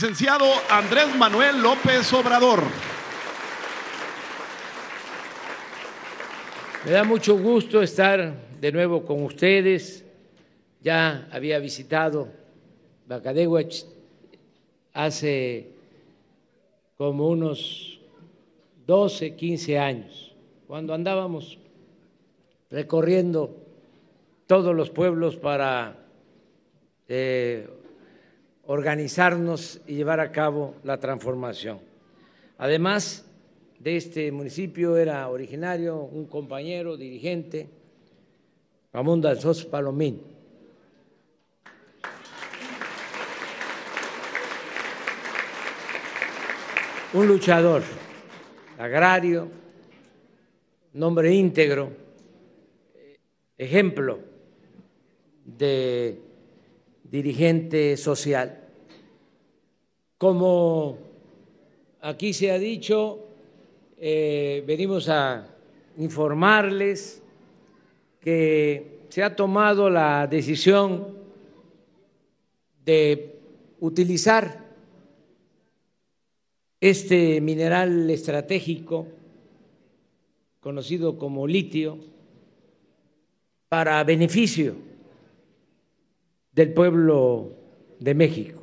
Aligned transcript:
Licenciado 0.00 0.46
Andrés 0.70 1.14
Manuel 1.14 1.60
López 1.60 2.10
Obrador. 2.14 2.62
Me 6.86 6.90
da 6.90 7.04
mucho 7.04 7.36
gusto 7.36 7.82
estar 7.82 8.32
de 8.58 8.72
nuevo 8.72 9.04
con 9.04 9.22
ustedes. 9.22 10.02
Ya 10.80 11.28
había 11.30 11.58
visitado 11.58 12.28
Bacadehuach 13.08 13.84
hace 14.94 15.68
como 16.96 17.28
unos 17.28 18.00
12, 18.86 19.36
15 19.36 19.78
años, 19.78 20.34
cuando 20.66 20.94
andábamos 20.94 21.58
recorriendo 22.70 23.54
todos 24.46 24.74
los 24.74 24.88
pueblos 24.88 25.36
para 25.36 25.94
eh, 27.06 27.68
organizarnos 28.72 29.80
y 29.88 29.96
llevar 29.96 30.20
a 30.20 30.30
cabo 30.30 30.76
la 30.84 31.00
transformación. 31.00 31.80
Además 32.56 33.26
de 33.80 33.96
este 33.96 34.30
municipio 34.30 34.96
era 34.96 35.28
originario 35.28 35.96
un 35.96 36.26
compañero 36.26 36.96
dirigente, 36.96 37.68
Ramón 38.92 39.20
Dalzos 39.20 39.64
Palomín. 39.64 40.22
Un 47.12 47.26
luchador 47.26 47.82
agrario, 48.78 49.48
nombre 50.92 51.34
íntegro, 51.34 51.90
ejemplo 53.58 54.20
de 55.44 56.20
dirigente 57.02 57.96
social. 57.96 58.59
Como 60.20 60.98
aquí 62.02 62.34
se 62.34 62.50
ha 62.50 62.58
dicho, 62.58 63.20
eh, 63.96 64.62
venimos 64.66 65.08
a 65.08 65.48
informarles 65.96 67.22
que 68.20 68.98
se 69.08 69.22
ha 69.22 69.34
tomado 69.34 69.88
la 69.88 70.26
decisión 70.26 71.16
de 72.84 73.34
utilizar 73.80 74.62
este 76.82 77.40
mineral 77.40 78.10
estratégico 78.10 79.06
conocido 80.60 81.16
como 81.16 81.46
litio 81.46 81.96
para 83.70 84.04
beneficio 84.04 84.74
del 86.52 86.74
pueblo 86.74 87.54
de 87.98 88.14
México, 88.14 88.59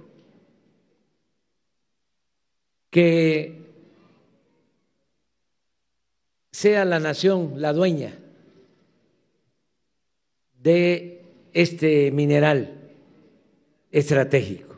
que 2.97 3.53
sea 6.51 6.83
la 6.83 6.99
nación 6.99 7.61
la 7.61 7.71
dueña 7.71 8.17
de 10.63 11.21
este 11.53 12.09
mineral 12.09 12.89
estratégico. 13.91 14.75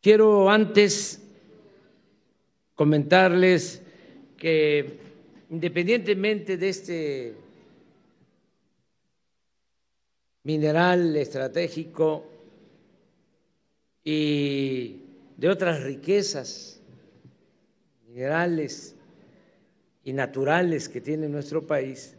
Quiero 0.00 0.48
antes 0.48 1.20
comentarles 2.74 3.82
que 4.38 4.98
independientemente 5.50 6.56
de 6.56 6.68
este 6.70 7.34
mineral 10.42 11.14
estratégico 11.16 12.24
y 14.02 15.09
de 15.40 15.48
otras 15.48 15.82
riquezas 15.82 16.78
minerales 18.06 18.94
y 20.04 20.12
naturales 20.12 20.86
que 20.90 21.00
tiene 21.00 21.30
nuestro 21.30 21.66
país, 21.66 22.14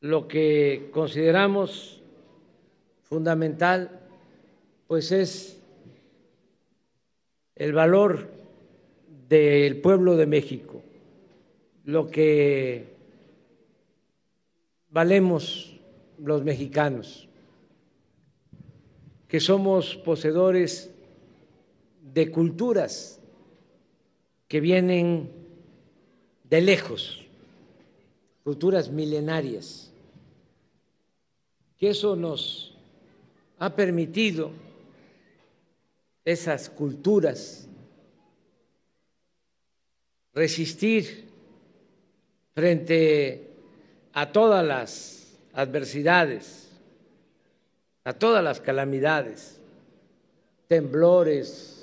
lo 0.00 0.28
que 0.28 0.88
consideramos 0.92 2.00
fundamental 3.02 3.90
pues 4.86 5.10
es 5.10 5.60
el 7.56 7.72
valor 7.72 8.28
del 9.28 9.80
pueblo 9.80 10.16
de 10.16 10.26
México, 10.26 10.80
lo 11.86 12.08
que 12.08 12.84
valemos 14.90 15.76
los 16.18 16.44
mexicanos, 16.44 17.28
que 19.26 19.40
somos 19.40 19.96
poseedores 19.96 20.94
de 22.12 22.30
culturas 22.30 23.20
que 24.48 24.60
vienen 24.60 25.30
de 26.44 26.60
lejos, 26.60 27.24
culturas 28.42 28.90
milenarias, 28.90 29.92
que 31.78 31.90
eso 31.90 32.16
nos 32.16 32.76
ha 33.58 33.74
permitido 33.76 34.50
esas 36.24 36.68
culturas 36.68 37.68
resistir 40.34 41.28
frente 42.54 43.50
a 44.12 44.32
todas 44.32 44.64
las 44.64 45.38
adversidades, 45.52 46.68
a 48.04 48.12
todas 48.12 48.42
las 48.42 48.60
calamidades, 48.60 49.60
temblores, 50.68 51.79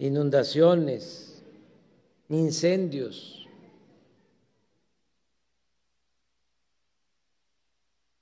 inundaciones, 0.00 1.42
incendios, 2.30 3.46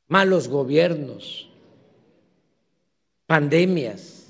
malos 0.09 0.49
gobiernos, 0.49 1.49
pandemias, 3.27 4.27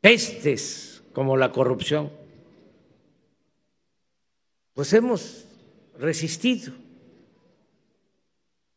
pestes 0.00 1.04
como 1.12 1.36
la 1.36 1.52
corrupción. 1.52 2.10
Pues 4.74 4.92
hemos 4.94 5.44
resistido 5.96 6.72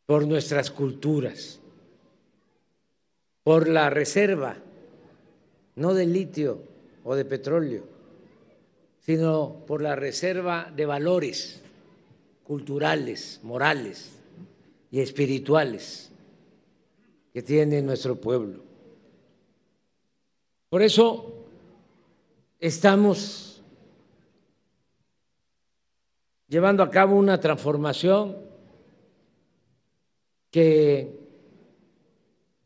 por 0.06 0.28
nuestras 0.28 0.70
culturas, 0.70 1.60
por 3.44 3.68
la 3.68 3.90
reserva, 3.90 4.58
no 5.76 5.96
de 5.96 6.06
litio 6.06 6.75
o 7.06 7.16
de 7.16 7.24
petróleo, 7.24 7.84
sino 9.00 9.64
por 9.68 9.82
la 9.82 9.96
reserva 9.96 10.74
de 10.76 10.88
valores 10.88 11.62
culturales, 12.44 13.40
morales 13.44 14.12
y 14.90 15.00
espirituales 15.00 16.12
que 17.32 17.44
tiene 17.44 17.84
nuestro 17.84 18.16
pueblo. 18.16 18.64
Por 20.70 20.82
eso 20.82 21.46
estamos 22.60 23.62
llevando 26.48 26.82
a 26.82 26.90
cabo 26.90 27.16
una 27.16 27.40
transformación 27.40 28.36
que 30.50 31.20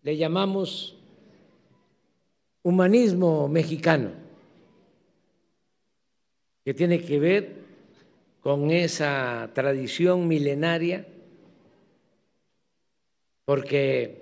le 0.01 0.15
llamamos 0.15 0.95
humanismo 2.63 3.49
mexicano, 3.49 4.28
que 6.69 6.75
tiene 6.75 7.01
que 7.01 7.17
ver 7.17 7.53
con 8.41 8.69
esa 8.69 9.49
tradición 9.55 10.27
milenaria, 10.27 11.03
porque 13.43 14.21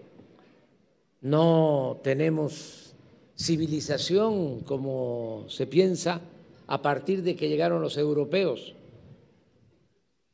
no 1.20 2.00
tenemos 2.02 2.96
civilización 3.36 4.62
como 4.62 5.44
se 5.50 5.68
piensa 5.68 6.22
a 6.68 6.82
partir 6.82 7.22
de 7.22 7.36
que 7.36 7.50
llegaron 7.50 7.82
los 7.82 7.98
europeos 7.98 8.74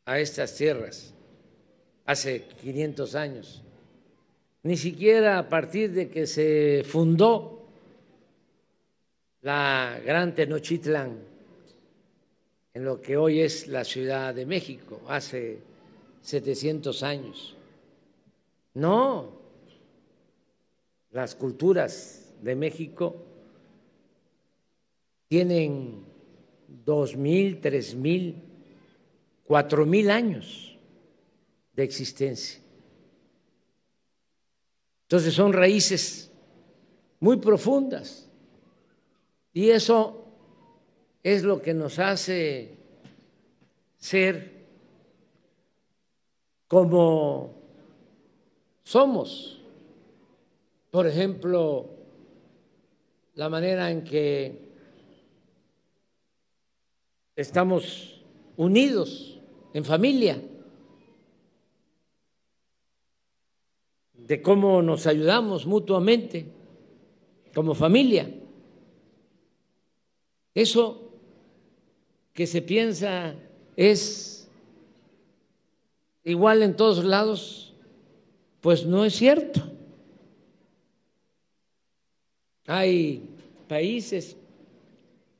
a 0.05 0.19
estas 0.19 0.55
tierras 0.55 1.15
hace 2.05 2.43
500 2.61 3.15
años, 3.15 3.63
ni 4.61 4.77
siquiera 4.77 5.39
a 5.39 5.49
partir 5.49 5.91
de 5.93 6.09
que 6.09 6.27
se 6.27 6.83
fundó 6.87 7.65
la 9.41 9.99
Gran 10.05 10.35
Tenochtitlan 10.35 11.32
en 12.73 12.85
lo 12.85 13.01
que 13.01 13.17
hoy 13.17 13.41
es 13.41 13.67
la 13.67 13.83
Ciudad 13.83 14.33
de 14.33 14.45
México, 14.45 15.01
hace 15.07 15.59
700 16.21 17.03
años. 17.03 17.55
No, 18.73 19.29
las 21.11 21.35
culturas 21.35 22.33
de 22.41 22.55
México 22.55 23.15
tienen 25.27 26.03
dos 26.85 27.15
mil, 27.15 27.59
tres 27.61 27.95
años 30.09 30.75
de 31.73 31.83
existencia. 31.83 32.59
Entonces 35.03 35.33
son 35.33 35.53
raíces 35.53 36.31
muy 37.19 37.37
profundas. 37.37 38.27
Y 39.53 39.69
eso 39.69 40.22
es 41.23 41.43
lo 41.43 41.61
que 41.61 41.73
nos 41.73 41.99
hace 41.99 42.77
ser 43.97 44.51
como 46.67 47.55
somos. 48.83 49.61
Por 50.91 51.07
ejemplo, 51.07 51.89
la 53.35 53.49
manera 53.49 53.89
en 53.89 54.03
que 54.03 54.59
estamos 57.35 58.21
unidos 58.57 59.39
en 59.73 59.85
familia, 59.85 60.41
de 64.13 64.41
cómo 64.41 64.81
nos 64.81 65.07
ayudamos 65.07 65.65
mutuamente 65.65 66.45
como 67.53 67.75
familia. 67.75 68.29
Eso 70.53 71.02
que 72.33 72.47
se 72.47 72.61
piensa 72.61 73.35
es 73.75 74.47
igual 76.23 76.63
en 76.63 76.75
todos 76.75 77.03
lados, 77.03 77.73
pues 78.61 78.85
no 78.85 79.05
es 79.05 79.15
cierto. 79.15 79.61
Hay 82.65 83.29
países, 83.67 84.37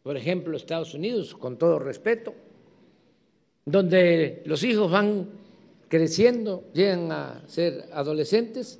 por 0.03 0.17
ejemplo 0.17 0.57
Estados 0.57 0.93
Unidos, 0.93 1.33
con 1.33 1.57
todo 1.57 1.79
respeto, 1.79 2.35
donde 3.65 4.43
los 4.45 4.63
hijos 4.63 4.91
van 4.91 5.29
creciendo, 5.87 6.63
llegan 6.73 7.11
a 7.11 7.41
ser 7.47 7.85
adolescentes 7.93 8.79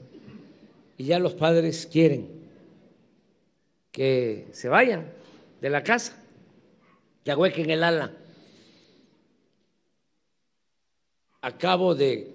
y 0.98 1.06
ya 1.06 1.19
los 1.19 1.33
padres 1.33 1.88
quieren 1.89 2.27
que 3.92 4.48
se 4.51 4.68
vayan 4.68 5.12
de 5.62 5.69
la 5.69 5.83
casa, 5.83 6.23
que 7.24 7.31
ahuequen 7.31 7.70
el 7.70 7.84
ala. 7.84 8.12
Acabo 11.42 11.96
de 11.96 12.31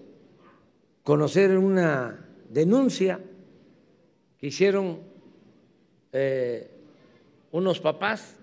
conocer 1.03 1.57
una 1.57 2.27
denuncia 2.49 3.21
que 4.39 4.47
hicieron 4.47 5.01
eh, 6.13 6.71
unos 7.53 7.81
papás 7.81 8.37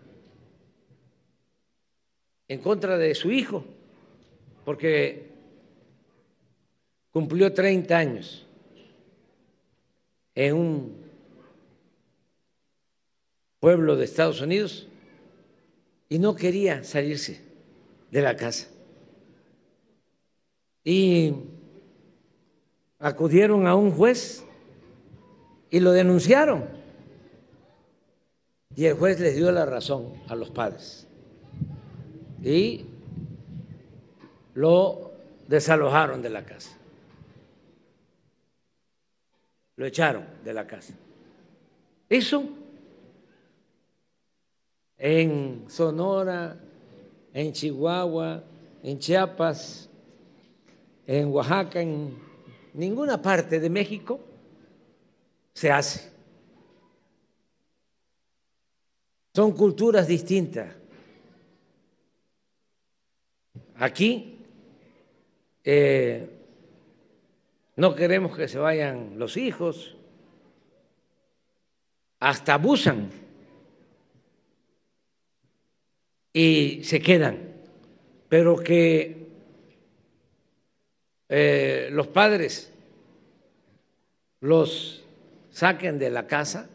en 2.48 2.59
contra 2.59 2.98
de 2.98 3.15
su 3.15 3.31
hijo, 3.31 3.63
porque 4.65 5.31
cumplió 7.12 7.53
30 7.53 7.98
años 7.98 8.45
en 10.36 10.56
un 10.56 11.06
pueblo 13.59 13.95
de 13.95 14.06
Estados 14.06 14.41
Unidos 14.41 14.88
y 16.09 16.19
no 16.19 16.35
quería 16.35 16.83
salirse 16.83 17.41
de 18.11 18.21
la 18.21 18.35
casa. 18.35 18.67
Y 20.83 21.33
acudieron 22.99 23.67
a 23.67 23.75
un 23.75 23.91
juez 23.91 24.43
y 25.69 25.79
lo 25.79 25.91
denunciaron. 25.91 26.65
Y 28.75 28.85
el 28.85 28.95
juez 28.95 29.19
les 29.19 29.35
dio 29.35 29.51
la 29.51 29.65
razón 29.65 30.13
a 30.27 30.35
los 30.35 30.51
padres. 30.51 31.07
Y 32.43 32.85
lo 34.53 35.11
desalojaron 35.47 36.21
de 36.21 36.29
la 36.29 36.45
casa. 36.45 36.77
Lo 39.77 39.85
echaron 39.85 40.25
de 40.43 40.53
la 40.53 40.67
casa. 40.67 40.93
Eso 42.09 42.47
en 45.07 45.65
Sonora, 45.67 46.57
en 47.31 47.53
Chihuahua, 47.53 48.43
en 48.81 48.97
Chiapas, 48.97 49.87
en 51.05 51.27
Oaxaca, 51.27 51.79
en 51.79 52.17
ninguna 52.73 53.21
parte 53.21 53.59
de 53.59 53.69
México 53.69 54.19
se 55.53 55.71
hace. 55.71 56.11
Son 59.35 59.51
culturas 59.51 60.07
distintas. 60.07 60.75
Aquí 63.75 64.39
eh, 65.63 66.27
no 67.75 67.93
queremos 67.93 68.35
que 68.35 68.47
se 68.47 68.57
vayan 68.57 69.19
los 69.19 69.37
hijos, 69.37 69.95
hasta 72.19 72.55
abusan 72.55 73.25
y 76.35 76.83
se 76.83 76.99
quedan, 76.99 77.39
pero 78.27 78.57
que 78.57 79.25
eh, 81.29 81.87
los 81.93 82.07
padres 82.07 82.73
los 84.41 85.01
saquen 85.49 85.97
de 85.97 86.09
la 86.09 86.27
casa 86.27 86.67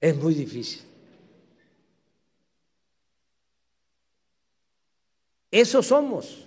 es 0.00 0.16
muy 0.16 0.34
difícil. 0.34 0.82
Eso 5.50 5.82
somos. 5.82 6.46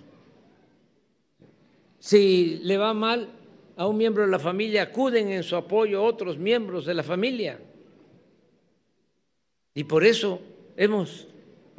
Si 1.98 2.60
le 2.62 2.78
va 2.78 2.94
mal 2.94 3.28
a 3.76 3.86
un 3.86 3.98
miembro 3.98 4.22
de 4.22 4.30
la 4.30 4.38
familia, 4.38 4.84
acuden 4.84 5.28
en 5.28 5.42
su 5.42 5.56
apoyo 5.56 6.02
otros 6.02 6.38
miembros 6.38 6.86
de 6.86 6.94
la 6.94 7.02
familia. 7.02 7.60
Y 9.74 9.84
por 9.84 10.04
eso 10.06 10.40
hemos 10.74 11.26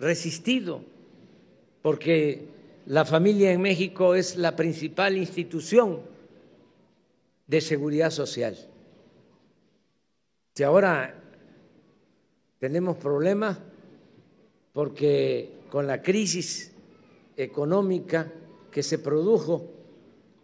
resistido, 0.01 0.81
porque 1.83 2.47
la 2.87 3.05
familia 3.05 3.51
en 3.51 3.61
México 3.61 4.15
es 4.15 4.35
la 4.35 4.55
principal 4.55 5.15
institución 5.15 6.01
de 7.45 7.61
seguridad 7.61 8.09
social. 8.09 8.57
Si 10.55 10.63
ahora 10.63 11.15
tenemos 12.59 12.97
problemas 12.97 13.59
porque 14.73 15.51
con 15.69 15.85
la 15.85 16.01
crisis 16.01 16.71
económica 17.37 18.31
que 18.71 18.81
se 18.83 18.97
produjo 18.97 19.69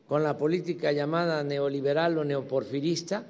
con 0.08 0.24
la 0.24 0.38
política 0.38 0.92
llamada 0.92 1.44
neoliberal 1.44 2.18
o 2.18 2.24
neoporfirista, 2.24 3.26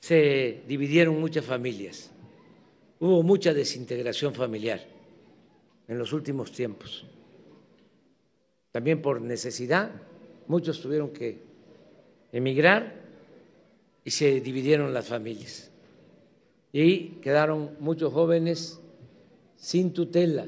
se 0.00 0.62
dividieron 0.68 1.20
muchas 1.20 1.44
familias 1.44 2.13
hubo 3.04 3.22
mucha 3.22 3.52
desintegración 3.52 4.32
familiar 4.32 4.80
en 5.88 5.98
los 5.98 6.14
últimos 6.14 6.50
tiempos. 6.52 7.04
También 8.72 9.02
por 9.02 9.20
necesidad, 9.20 9.90
muchos 10.46 10.80
tuvieron 10.80 11.10
que 11.10 11.38
emigrar 12.32 12.94
y 14.04 14.10
se 14.10 14.40
dividieron 14.40 14.94
las 14.94 15.06
familias. 15.06 15.70
Y 16.72 17.20
quedaron 17.20 17.76
muchos 17.78 18.10
jóvenes 18.10 18.80
sin 19.54 19.92
tutela, 19.92 20.46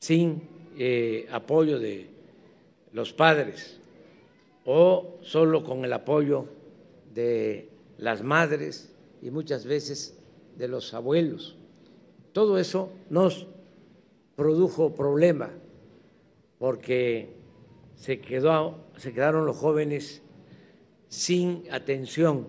sin 0.00 0.42
eh, 0.76 1.28
apoyo 1.30 1.78
de 1.78 2.08
los 2.92 3.12
padres 3.12 3.78
o 4.64 5.18
solo 5.22 5.62
con 5.62 5.84
el 5.84 5.92
apoyo 5.92 6.46
de 7.14 7.68
las 7.96 8.24
madres 8.24 8.92
y 9.22 9.30
muchas 9.30 9.66
veces 9.66 10.15
de 10.56 10.68
los 10.68 10.94
abuelos. 10.94 11.56
Todo 12.32 12.58
eso 12.58 12.92
nos 13.10 13.46
produjo 14.34 14.94
problema 14.94 15.50
porque 16.58 17.30
se, 17.94 18.20
quedó, 18.20 18.84
se 18.96 19.12
quedaron 19.12 19.46
los 19.46 19.56
jóvenes 19.56 20.22
sin 21.08 21.64
atención 21.70 22.46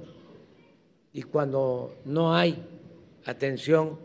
y 1.14 1.24
cuando 1.24 1.96
no 2.06 2.36
hay 2.36 2.64
atención 3.26 4.00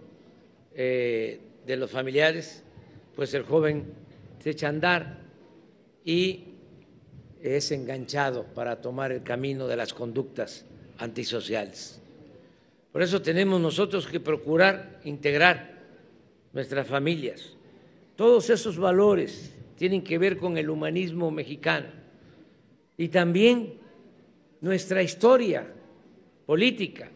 eh, 0.75 1.41
de 1.67 1.77
los 1.77 1.91
familiares, 1.91 2.63
pues 3.15 3.35
el 3.35 3.43
joven 3.45 3.93
se 4.39 4.51
echa 4.51 4.67
a 4.67 4.71
andar 4.71 5.21
y 6.05 6.45
es 7.41 7.71
enganchado 7.73 8.45
para 8.55 8.81
tomar 8.81 9.13
el 9.13 9.23
camino 9.23 9.67
de 9.67 9.77
las 9.77 9.93
conductas 9.93 10.65
antisociales. 10.99 12.02
Por 12.93 13.03
eso 13.03 13.23
tenemos 13.23 13.59
nosotros 13.59 14.07
que 14.07 14.21
procurar 14.21 15.01
integrar 15.05 15.81
nuestras 16.53 16.87
familias. 16.87 17.57
Todos 18.17 18.51
esos 18.51 18.77
valores 18.77 19.55
tienen 19.77 20.05
que 20.05 20.19
ver 20.19 20.37
con 20.37 20.59
el 20.59 20.69
humanismo 20.69 21.31
mexicano 21.31 21.89
y 22.99 23.09
también 23.09 23.79
nuestra 24.61 25.03
historia 25.03 25.67
política, 26.45 27.11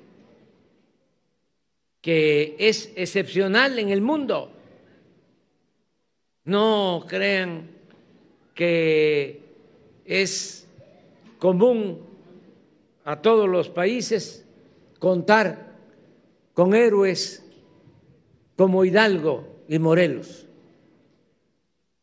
que 2.00 2.56
es 2.58 2.90
excepcional 2.96 3.78
en 3.78 3.90
el 3.90 4.00
mundo. 4.00 4.52
No 6.44 7.04
crean 7.06 7.68
que 8.54 9.42
es 10.06 10.66
común 11.38 12.00
a 13.04 13.20
todos 13.20 13.48
los 13.48 13.68
países 13.68 14.44
contar 14.98 15.65
con 16.56 16.74
héroes 16.74 17.44
como 18.56 18.86
Hidalgo 18.86 19.46
y 19.68 19.78
Morelos, 19.78 20.46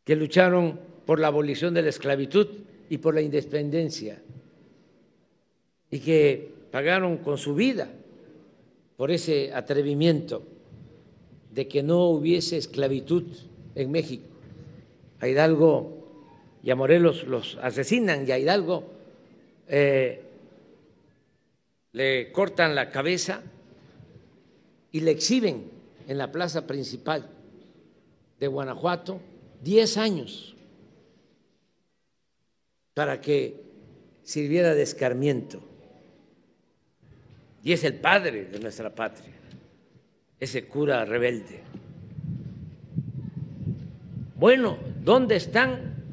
que 0.04 0.14
lucharon 0.14 0.78
por 1.04 1.18
la 1.18 1.26
abolición 1.26 1.74
de 1.74 1.82
la 1.82 1.88
esclavitud 1.88 2.46
y 2.88 2.98
por 2.98 3.16
la 3.16 3.20
independencia, 3.20 4.22
y 5.90 5.98
que 5.98 6.52
pagaron 6.70 7.18
con 7.18 7.36
su 7.36 7.56
vida 7.56 7.90
por 8.96 9.10
ese 9.10 9.52
atrevimiento 9.52 10.44
de 11.50 11.66
que 11.66 11.82
no 11.82 12.06
hubiese 12.10 12.56
esclavitud 12.56 13.24
en 13.74 13.90
México. 13.90 14.28
A 15.18 15.26
Hidalgo 15.26 16.60
y 16.62 16.70
a 16.70 16.76
Morelos 16.76 17.24
los 17.24 17.58
asesinan 17.60 18.24
y 18.28 18.30
a 18.30 18.38
Hidalgo 18.38 18.84
eh, 19.66 20.22
le 21.90 22.30
cortan 22.30 22.76
la 22.76 22.92
cabeza 22.92 23.42
y 24.94 25.00
le 25.00 25.10
exhiben 25.10 25.72
en 26.06 26.18
la 26.18 26.30
plaza 26.30 26.68
principal 26.68 27.28
de 28.38 28.46
Guanajuato 28.46 29.20
10 29.60 29.96
años 29.96 30.54
para 32.94 33.20
que 33.20 33.60
sirviera 34.22 34.72
de 34.72 34.82
escarmiento. 34.82 35.60
Y 37.64 37.72
es 37.72 37.82
el 37.82 37.94
padre 37.94 38.44
de 38.44 38.60
nuestra 38.60 38.94
patria, 38.94 39.34
ese 40.38 40.68
cura 40.68 41.04
rebelde. 41.04 41.60
Bueno, 44.36 44.78
¿dónde 45.02 45.34
están 45.34 46.04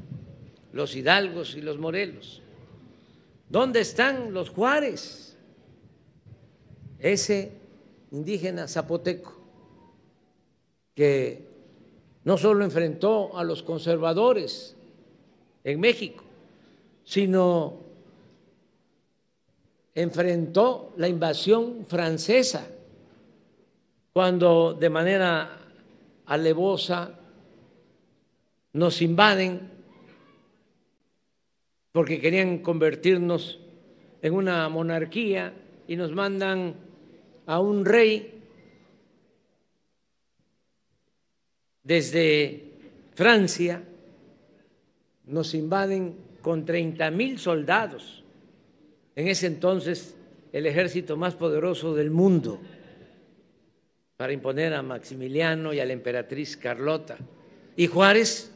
los 0.74 0.96
hidalgos 0.96 1.56
y 1.56 1.62
los 1.62 1.78
morelos? 1.78 2.42
¿Dónde 3.48 3.82
están 3.82 4.34
los 4.34 4.50
Juárez? 4.50 5.38
Ese 6.98 7.61
indígena 8.12 8.68
zapoteco 8.68 9.38
que 10.94 11.48
no 12.24 12.38
solo 12.38 12.63
enfrentó 12.63 13.38
a 13.38 13.44
los 13.44 13.63
conservadores 13.63 14.75
en 15.63 15.80
México, 15.80 16.24
sino 17.03 17.80
enfrentó 19.96 20.94
la 20.98 21.08
invasión 21.08 21.86
francesa 21.88 22.68
cuando 24.13 24.74
de 24.74 24.89
manera 24.89 25.58
alevosa 26.25 27.18
nos 28.74 29.01
invaden 29.01 29.70
porque 31.91 32.22
querían 32.22 32.60
convertirnos 32.60 33.60
en 34.22 34.34
una 34.34 34.68
monarquía 34.70 35.53
y 35.88 35.96
nos 35.96 36.12
mandan 36.12 36.75
a 37.51 37.60
un 37.60 37.84
rey 37.84 38.31
desde 41.84 42.63
Francia, 43.13 43.84
nos 45.25 45.53
invaden 45.53 46.15
con 46.41 46.63
30 46.63 47.12
mil 47.12 47.39
soldados, 47.39 48.24
en 49.17 49.27
ese 49.27 49.48
entonces 49.48 50.15
el 50.53 50.65
ejército 50.65 51.17
más 51.17 51.36
poderoso 51.36 51.93
del 51.93 52.10
mundo, 52.10 52.58
para 54.15 54.31
imponer 54.31 54.74
a 54.74 54.81
Maximiliano 54.81 55.74
y 55.74 55.81
a 55.81 55.86
la 55.86 55.91
emperatriz 55.91 56.55
Carlota. 56.55 57.17
Y 57.75 57.88
Juárez 57.88 58.50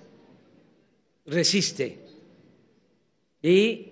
resiste. 1.25 1.99
Y 3.41 3.89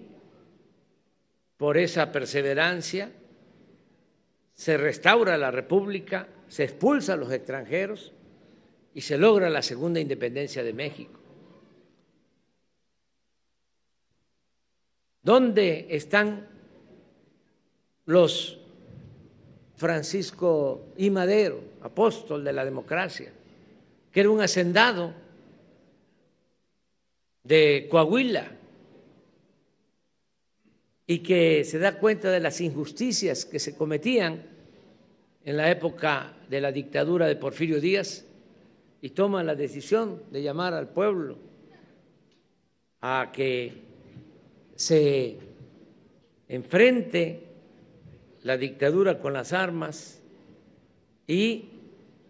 por 1.57 1.77
esa 1.77 2.09
perseverancia 2.09 3.11
se 4.53 4.77
restaura 4.77 5.37
la 5.37 5.51
República, 5.51 6.27
se 6.47 6.63
expulsa 6.63 7.13
a 7.13 7.17
los 7.17 7.31
extranjeros 7.31 8.13
y 8.93 9.01
se 9.01 9.17
logra 9.17 9.49
la 9.49 9.61
segunda 9.61 9.99
independencia 9.99 10.63
de 10.63 10.73
México. 10.73 11.19
¿Dónde 15.21 15.87
están 15.89 16.47
los 18.05 18.59
Francisco 19.75 20.93
I. 20.97 21.09
Madero, 21.09 21.61
apóstol 21.81 22.43
de 22.43 22.53
la 22.53 22.63
democracia, 22.63 23.31
que 24.11 24.19
era 24.19 24.29
un 24.29 24.41
hacendado 24.41 25.13
de 27.43 27.87
Coahuila 27.89 28.51
y 31.13 31.19
que 31.19 31.63
se 31.63 31.77
da 31.77 31.99
cuenta 31.99 32.31
de 32.31 32.39
las 32.39 32.59
injusticias 32.59 33.45
que 33.45 33.59
se 33.59 33.75
cometían 33.75 34.41
en 35.45 35.57
la 35.57 35.69
época 35.69 36.35
de 36.49 36.59
la 36.59 36.71
dictadura 36.71 37.27
de 37.27 37.35
Porfirio 37.35 37.79
Díaz 37.79 38.25
y 38.99 39.11
toma 39.11 39.43
la 39.43 39.53
decisión 39.53 40.23
de 40.31 40.41
llamar 40.41 40.73
al 40.73 40.89
pueblo 40.89 41.37
a 43.01 43.29
que 43.31 43.73
se 44.75 45.37
enfrente 46.47 47.43
la 48.41 48.57
dictadura 48.57 49.19
con 49.19 49.33
las 49.33 49.53
armas 49.53 50.19
y 51.27 51.65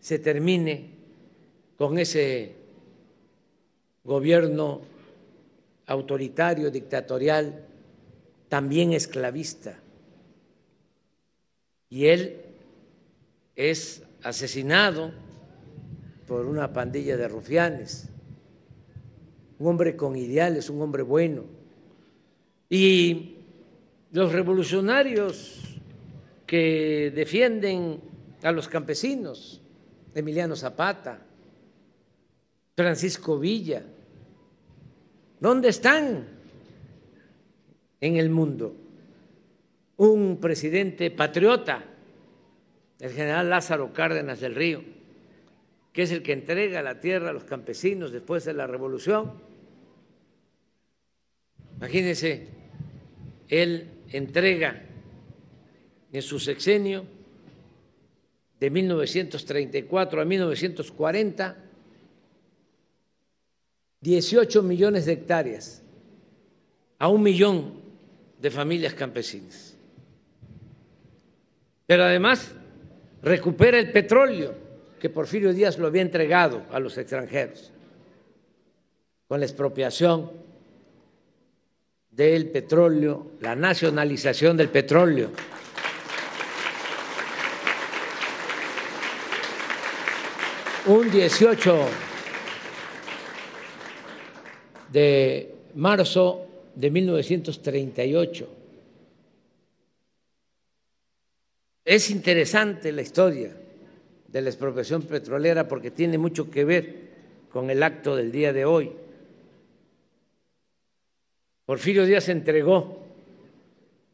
se 0.01 0.19
termine 0.19 0.89
con 1.77 1.97
ese 1.97 2.51
gobierno 4.03 4.81
autoritario, 5.85 6.69
dictatorial, 6.69 7.67
también 8.53 8.93
esclavista. 8.93 9.79
Y 11.89 12.05
él 12.05 12.39
es 13.55 14.03
asesinado 14.22 15.12
por 16.27 16.45
una 16.45 16.72
pandilla 16.72 17.17
de 17.17 17.27
rufianes, 17.27 18.10
un 19.57 19.69
hombre 19.69 19.95
con 19.95 20.15
ideales, 20.15 20.69
un 20.69 20.83
hombre 20.83 21.01
bueno. 21.01 21.45
Y 22.69 23.38
los 24.12 24.31
revolucionarios 24.31 25.79
que 26.45 27.12
defienden 27.15 28.01
a 28.43 28.51
los 28.51 28.67
campesinos, 28.67 29.63
Emiliano 30.13 30.55
Zapata, 30.55 31.25
Francisco 32.75 33.39
Villa, 33.39 33.81
¿dónde 35.39 35.69
están 35.69 36.32
en 38.03 38.17
el 38.17 38.29
mundo? 38.29 38.75
Un 39.95 40.38
presidente 40.41 41.10
patriota, 41.10 41.86
el 43.00 43.12
general 43.12 43.50
Lázaro 43.50 43.93
Cárdenas 43.93 44.41
del 44.41 44.55
Río, 44.55 44.83
que 45.93 46.01
es 46.01 46.12
el 46.12 46.22
que 46.22 46.33
entrega 46.33 46.81
la 46.81 47.00
tierra 47.00 47.29
a 47.29 47.33
los 47.33 47.45
campesinos 47.45 48.12
después 48.12 48.43
de 48.43 48.53
la 48.53 48.67
revolución. 48.67 49.31
Imagínense, 51.77 52.48
él 53.48 53.88
entrega 54.12 54.83
en 56.12 56.22
su 56.22 56.39
sexenio 56.39 57.05
de 58.60 58.69
1934 58.69 60.22
a 60.22 60.25
1940 60.25 61.57
18 64.01 64.63
millones 64.63 65.05
de 65.05 65.13
hectáreas 65.13 65.81
a 67.00 67.07
un 67.07 67.24
millón 67.24 67.82
de 68.43 68.51
familias 68.51 68.93
campesinas. 68.93 69.73
Pero 71.88 72.03
además 72.03 72.51
recupera 73.21 73.79
el 73.79 73.89
petróleo 73.93 74.53
que 75.00 75.09
Porfirio 75.09 75.53
Díaz 75.53 75.77
lo 75.77 75.88
había 75.88 76.01
entregado 76.01 76.62
a 76.69 76.79
los 76.81 76.97
extranjeros 76.97 77.71
con 79.29 79.39
la 79.39 79.45
expropiación 79.45 80.29
del 82.12 82.50
petróleo, 82.50 83.31
la 83.39 83.55
nacionalización 83.55 84.57
del 84.57 84.67
petróleo. 84.67 85.31
Un 90.88 91.09
18 91.09 91.88
de 94.91 95.55
marzo 95.75 96.52
de 96.75 96.91
1938. 96.91 98.49
Es 101.85 102.09
interesante 102.09 102.91
la 102.91 103.01
historia 103.01 103.55
de 104.27 104.41
la 104.41 104.49
expropiación 104.49 105.03
petrolera 105.03 105.67
porque 105.67 105.91
tiene 105.91 106.17
mucho 106.17 106.49
que 106.49 106.65
ver 106.65 107.03
con 107.51 107.69
el 107.69 107.83
acto 107.83 108.15
del 108.15 108.31
día 108.31 108.53
de 108.53 108.65
hoy. 108.65 108.91
Porfirio 111.65 112.05
Díaz 112.05 112.29
entregó 112.29 112.99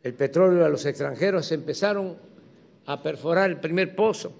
el 0.03 0.13
petróleo 0.13 0.65
a 0.65 0.69
los 0.69 0.85
extranjeros, 0.85 1.51
empezaron 1.51 2.17
a 2.85 3.01
perforar 3.01 3.49
el 3.49 3.59
primer 3.59 3.95
pozo 3.95 4.33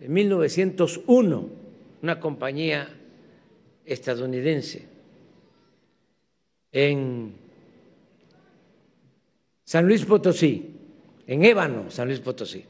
en 0.00 0.12
1901, 0.12 1.48
una 2.02 2.20
compañía 2.20 2.88
estadounidense. 3.84 4.93
En 6.74 7.32
San 9.64 9.86
Luis 9.86 10.04
Potosí 10.04 10.74
en 11.26 11.44
Ébano, 11.44 11.90
San 11.90 12.08
Luis 12.08 12.20
Potosí, 12.20 12.64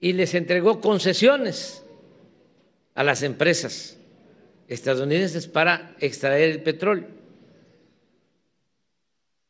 y 0.00 0.12
les 0.12 0.34
entregó 0.34 0.80
concesiones 0.80 1.84
a 2.94 3.02
las 3.02 3.22
empresas 3.22 3.96
estadounidenses 4.68 5.46
para 5.46 5.96
extraer 6.00 6.50
el 6.50 6.62
petróleo, 6.62 7.08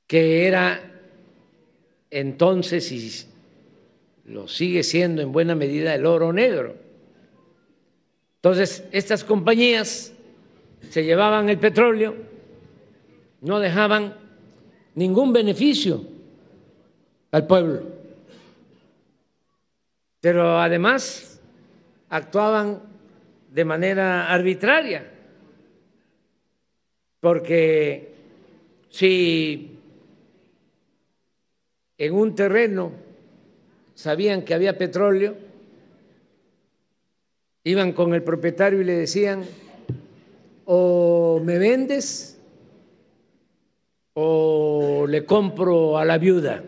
que 0.07 0.47
era 0.47 0.81
entonces 2.11 2.91
y 2.93 3.27
lo 4.27 4.49
sigue 4.49 4.83
siendo 4.83 5.23
en 5.23 5.33
buena 5.33 5.55
medida 5.55 5.95
el 5.95 6.07
oro 6.07 6.33
negro. 6.33 6.77
Entonces, 8.37 8.85
estas 8.93 9.25
compañías 9.25 10.13
se 10.91 11.05
llevaban 11.05 11.49
el 11.49 11.59
petróleo, 11.59 12.17
no 13.43 13.59
dejaban 13.61 14.17
ningún 14.95 15.33
beneficio 15.33 16.05
al 17.33 17.47
pueblo, 17.47 17.83
pero 20.21 20.59
además 20.59 21.41
actuaban 22.09 22.81
de 23.51 23.65
manera 23.65 24.33
arbitraria, 24.33 25.11
porque 27.21 28.15
si 28.91 29.79
en 31.99 32.15
un 32.15 32.35
terreno 32.35 32.93
sabían 33.95 34.43
que 34.43 34.55
había 34.55 34.79
petróleo, 34.79 35.37
iban 37.65 37.93
con 37.93 38.15
el 38.15 38.23
propietario 38.23 38.81
y 38.81 38.85
le 38.85 38.95
decían, 38.95 39.45
o 40.65 41.41
me 41.45 41.59
vendes 41.59 42.39
o 44.15 45.07
le 45.09 45.25
compro 45.25 45.99
a 45.99 46.05
la 46.05 46.19
viuda. 46.19 46.63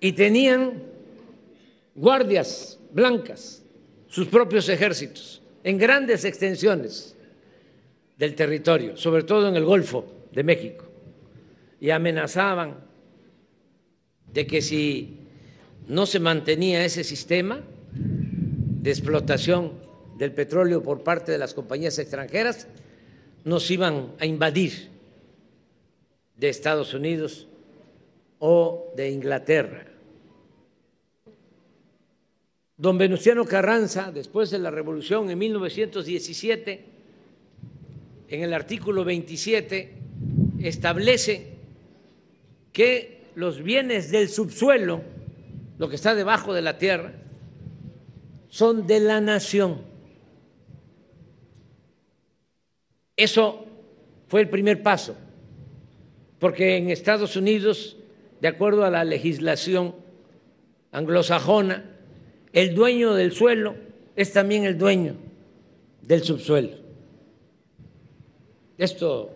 Y 0.00 0.12
tenían 0.12 0.82
guardias 1.94 2.78
blancas, 2.92 3.62
sus 4.08 4.28
propios 4.28 4.68
ejércitos, 4.68 5.42
en 5.62 5.78
grandes 5.78 6.24
extensiones 6.24 7.16
del 8.18 8.34
territorio, 8.34 8.96
sobre 8.96 9.22
todo 9.22 9.48
en 9.48 9.56
el 9.56 9.64
Golfo 9.64 10.04
de 10.32 10.44
México, 10.44 10.84
y 11.80 11.90
amenazaban 11.90 12.76
de 14.32 14.46
que 14.46 14.60
si 14.60 15.20
no 15.88 16.06
se 16.06 16.20
mantenía 16.20 16.84
ese 16.84 17.04
sistema 17.04 17.60
de 17.94 18.90
explotación 18.90 19.83
del 20.16 20.32
petróleo 20.32 20.82
por 20.82 21.02
parte 21.02 21.32
de 21.32 21.38
las 21.38 21.54
compañías 21.54 21.98
extranjeras, 21.98 22.66
nos 23.44 23.70
iban 23.70 24.12
a 24.18 24.26
invadir 24.26 24.90
de 26.36 26.48
Estados 26.48 26.94
Unidos 26.94 27.46
o 28.38 28.92
de 28.96 29.10
Inglaterra. 29.10 29.86
Don 32.76 32.98
Venustiano 32.98 33.44
Carranza, 33.44 34.10
después 34.12 34.50
de 34.50 34.58
la 34.58 34.70
revolución 34.70 35.30
en 35.30 35.38
1917, 35.38 36.84
en 38.28 38.42
el 38.42 38.52
artículo 38.52 39.04
27, 39.04 39.92
establece 40.60 41.54
que 42.72 43.22
los 43.36 43.62
bienes 43.62 44.10
del 44.10 44.28
subsuelo, 44.28 45.02
lo 45.78 45.88
que 45.88 45.96
está 45.96 46.14
debajo 46.14 46.52
de 46.52 46.62
la 46.62 46.78
tierra, 46.78 47.12
son 48.48 48.86
de 48.86 49.00
la 49.00 49.20
nación. 49.20 49.93
Eso 53.16 53.66
fue 54.28 54.40
el 54.40 54.48
primer 54.48 54.82
paso, 54.82 55.16
porque 56.38 56.76
en 56.76 56.90
Estados 56.90 57.36
Unidos, 57.36 57.96
de 58.40 58.48
acuerdo 58.48 58.84
a 58.84 58.90
la 58.90 59.04
legislación 59.04 59.94
anglosajona, 60.90 61.84
el 62.52 62.74
dueño 62.74 63.14
del 63.14 63.32
suelo 63.32 63.76
es 64.16 64.32
también 64.32 64.64
el 64.64 64.78
dueño 64.78 65.14
del 66.02 66.22
subsuelo. 66.22 66.76
Esto 68.78 69.30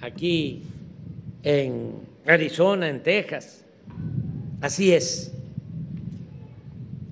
aquí 0.00 0.62
en 1.42 1.92
Arizona, 2.26 2.88
en 2.88 3.02
Texas, 3.02 3.64
así 4.60 4.92
es. 4.92 5.32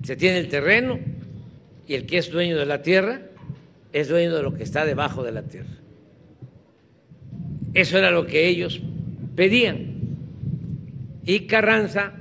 Se 0.03 0.15
tiene 0.15 0.39
el 0.39 0.47
terreno 0.47 0.99
y 1.87 1.95
el 1.95 2.05
que 2.05 2.17
es 2.17 2.31
dueño 2.31 2.57
de 2.57 2.65
la 2.65 2.81
tierra 2.81 3.21
es 3.93 4.07
dueño 4.07 4.35
de 4.35 4.43
lo 4.43 4.53
que 4.53 4.63
está 4.63 4.85
debajo 4.85 5.23
de 5.23 5.31
la 5.31 5.43
tierra. 5.43 5.77
Eso 7.73 7.97
era 7.97 8.11
lo 8.11 8.25
que 8.25 8.47
ellos 8.47 8.81
pedían. 9.35 9.91
Y 11.23 11.47
Carranza 11.47 12.13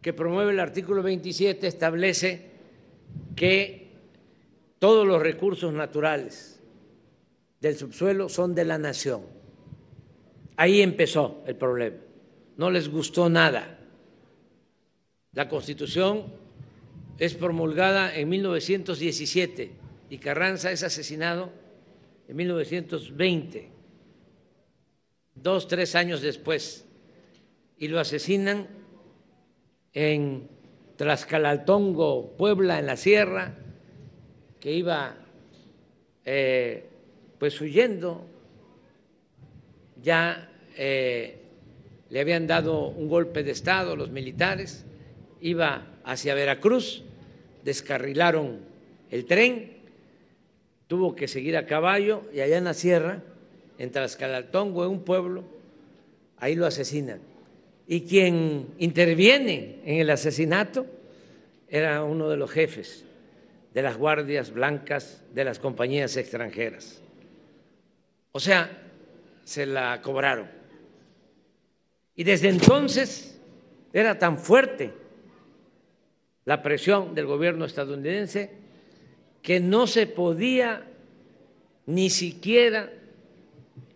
que 0.00 0.12
promueve 0.12 0.52
el 0.52 0.60
artículo 0.60 1.02
27 1.02 1.66
establece 1.66 2.50
que 3.36 3.92
todos 4.80 5.06
los 5.06 5.22
recursos 5.22 5.72
naturales 5.72 6.60
del 7.60 7.76
subsuelo 7.76 8.28
son 8.28 8.54
de 8.54 8.64
la 8.64 8.78
nación. 8.78 9.22
Ahí 10.56 10.82
empezó 10.82 11.44
el 11.46 11.54
problema. 11.54 11.98
No 12.56 12.70
les 12.70 12.88
gustó 12.88 13.28
nada. 13.28 13.78
La 15.32 15.48
Constitución 15.48 16.24
es 17.18 17.34
promulgada 17.34 18.14
en 18.14 18.28
1917 18.28 19.81
y 20.12 20.18
Carranza 20.18 20.70
es 20.70 20.82
asesinado 20.82 21.50
en 22.28 22.36
1920, 22.36 23.70
dos, 25.36 25.66
tres 25.68 25.94
años 25.94 26.20
después, 26.20 26.84
y 27.78 27.88
lo 27.88 27.98
asesinan 27.98 28.68
en 29.94 30.50
Tlaxcalaltongo, 30.96 32.36
Puebla, 32.36 32.78
en 32.78 32.88
la 32.88 32.98
sierra, 32.98 33.54
que 34.60 34.72
iba 34.72 35.16
eh, 36.26 36.90
pues 37.38 37.58
huyendo, 37.58 38.26
ya 40.02 40.52
eh, 40.76 41.40
le 42.10 42.20
habían 42.20 42.46
dado 42.46 42.88
un 42.88 43.08
golpe 43.08 43.42
de 43.42 43.52
Estado 43.52 43.96
los 43.96 44.10
militares, 44.10 44.84
iba 45.40 45.86
hacia 46.04 46.34
Veracruz, 46.34 47.02
descarrilaron 47.64 48.60
el 49.10 49.24
tren, 49.24 49.80
tuvo 50.92 51.16
que 51.16 51.26
seguir 51.26 51.56
a 51.56 51.64
caballo 51.64 52.24
y 52.34 52.40
allá 52.40 52.58
en 52.58 52.64
la 52.64 52.74
sierra, 52.74 53.22
en 53.78 53.90
Tlaxcalaltongo, 53.90 54.84
en 54.84 54.90
un 54.90 55.04
pueblo, 55.04 55.42
ahí 56.36 56.54
lo 56.54 56.66
asesinan 56.66 57.18
y 57.86 58.02
quien 58.02 58.74
interviene 58.76 59.78
en 59.86 60.00
el 60.00 60.10
asesinato 60.10 60.84
era 61.66 62.04
uno 62.04 62.28
de 62.28 62.36
los 62.36 62.50
jefes 62.50 63.06
de 63.72 63.80
las 63.80 63.96
guardias 63.96 64.52
blancas 64.52 65.24
de 65.32 65.44
las 65.44 65.58
compañías 65.58 66.14
extranjeras. 66.18 67.00
O 68.32 68.38
sea, 68.38 68.70
se 69.44 69.64
la 69.64 70.02
cobraron. 70.02 70.46
Y 72.16 72.24
desde 72.24 72.50
entonces 72.50 73.40
era 73.94 74.18
tan 74.18 74.36
fuerte 74.36 74.92
la 76.44 76.60
presión 76.62 77.14
del 77.14 77.24
gobierno 77.24 77.64
estadounidense 77.64 78.60
que 79.42 79.58
no 79.58 79.86
se 79.86 80.06
podía 80.06 80.86
ni 81.86 82.10
siquiera 82.10 82.92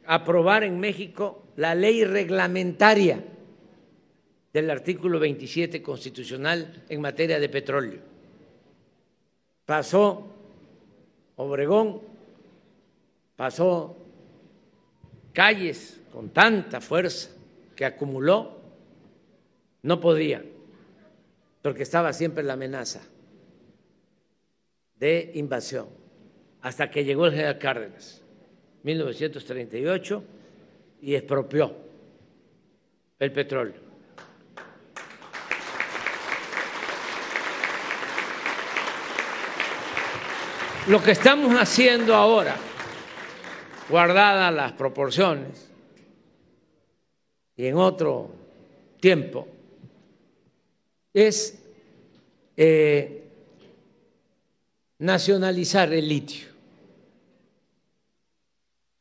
aprobar 0.05 0.65
en 0.65 0.79
México 0.81 1.45
la 1.57 1.75
ley 1.75 2.05
reglamentaria 2.05 3.25
del 4.53 4.71
artículo 4.71 5.21
27 5.21 5.83
constitucional 5.83 6.85
en 6.89 7.01
materia 7.01 7.39
de 7.39 7.49
petróleo. 7.49 8.01
Pasó 9.65 10.27
Obregón, 11.37 12.01
pasó 13.37 13.97
calles 15.33 16.01
con 16.13 16.31
tanta 16.31 16.81
fuerza 16.81 17.31
que 17.75 17.85
acumuló, 17.85 18.57
no 19.83 20.01
podía, 20.01 20.43
porque 21.63 21.83
estaba 21.83 22.13
siempre 22.13 22.43
la 22.43 22.55
amenaza 22.55 23.03
de 24.99 25.33
invasión, 25.35 25.89
hasta 26.63 26.91
que 26.91 27.05
llegó 27.05 27.27
el 27.27 27.33
general 27.33 27.59
Cárdenas, 27.59 28.23
1938, 28.83 30.25
y 31.03 31.15
expropió 31.15 31.77
el 33.19 33.33
petróleo. 33.33 33.87
Lo 40.89 41.03
que 41.03 41.11
estamos 41.11 41.53
haciendo 41.55 42.15
ahora, 42.15 42.57
guardadas 43.89 44.55
las 44.55 44.73
proporciones, 44.73 45.69
y 47.57 47.67
en 47.67 47.77
otro 47.77 48.31
tiempo, 49.01 49.49
es 51.13 51.59
eh, 52.57 53.26
nacionalizar 54.99 55.93
el 55.93 56.09
litio. 56.09 56.49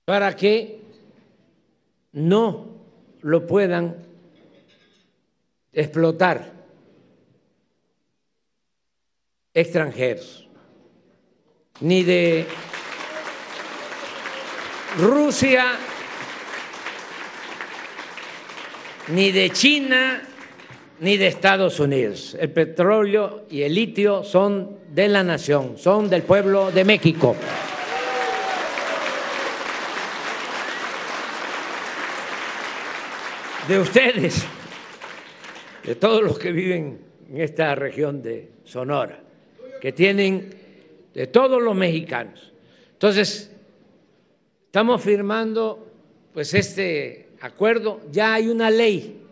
Para 0.06 0.36
que 0.36 0.82
no 2.12 2.68
lo 3.22 3.48
puedan 3.48 3.96
explotar 5.74 6.54
extranjeros, 9.54 10.48
ni 11.80 12.04
de 12.04 12.46
Rusia, 14.98 15.78
ni 19.08 19.32
de 19.32 19.50
China, 19.50 20.22
ni 21.00 21.18
de 21.18 21.28
Estados 21.28 21.80
Unidos. 21.80 22.38
El 22.40 22.52
petróleo 22.52 23.46
y 23.50 23.64
el 23.64 23.76
litio 23.76 24.24
son 24.24 24.78
de 24.92 25.08
la 25.08 25.24
nación, 25.24 25.78
son 25.78 26.10
del 26.10 26.24
pueblo 26.24 26.72
de 26.72 26.86
México. 26.86 27.36
De 33.68 33.80
ustedes, 33.80 34.46
de 35.84 35.96
todos 35.96 36.22
los 36.22 36.38
que 36.38 36.52
viven 36.52 37.00
en 37.30 37.42
esta 37.42 37.74
región 37.74 38.22
de 38.22 38.52
Sonora, 38.64 39.20
que 39.82 39.92
tienen 39.92 40.54
de 41.14 41.28
todos 41.28 41.62
los 41.62 41.76
mexicanos. 41.76 42.54
Entonces, 42.94 43.52
estamos 44.68 45.02
firmando 45.02 45.92
pues 46.32 46.54
este 46.54 47.30
acuerdo, 47.42 48.02
ya 48.12 48.36
hay 48.36 48.50
una 48.50 48.70
ley 48.70 49.25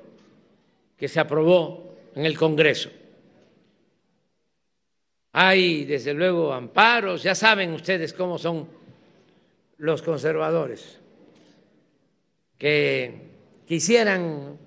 que 1.03 1.09
se 1.09 1.19
aprobó 1.19 1.97
en 2.15 2.25
el 2.25 2.37
Congreso. 2.37 2.89
Hay, 5.33 5.83
desde 5.83 6.13
luego, 6.13 6.53
amparos, 6.53 7.21
ya 7.21 7.35
saben 7.35 7.73
ustedes 7.73 8.13
cómo 8.13 8.37
son 8.37 8.69
los 9.79 10.01
conservadores, 10.01 11.01
que 12.57 13.19
quisieran 13.67 14.57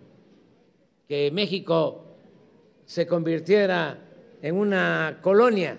que 1.09 1.31
México 1.31 2.05
se 2.85 3.07
convirtiera 3.07 3.99
en 4.42 4.57
una 4.57 5.20
colonia 5.22 5.79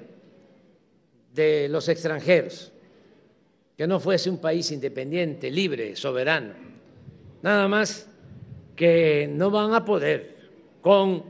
de 1.35 1.69
los 1.69 1.87
extranjeros, 1.87 2.71
que 3.77 3.85
no 3.85 3.99
fuese 3.99 4.31
un 4.31 4.39
país 4.39 4.71
independiente, 4.71 5.51
libre, 5.51 5.95
soberano. 5.95 6.55
Nada 7.43 7.67
más 7.67 8.09
que 8.75 9.29
no 9.31 9.51
van 9.51 9.75
a 9.75 9.85
poder 9.85 10.36
con 10.87 11.21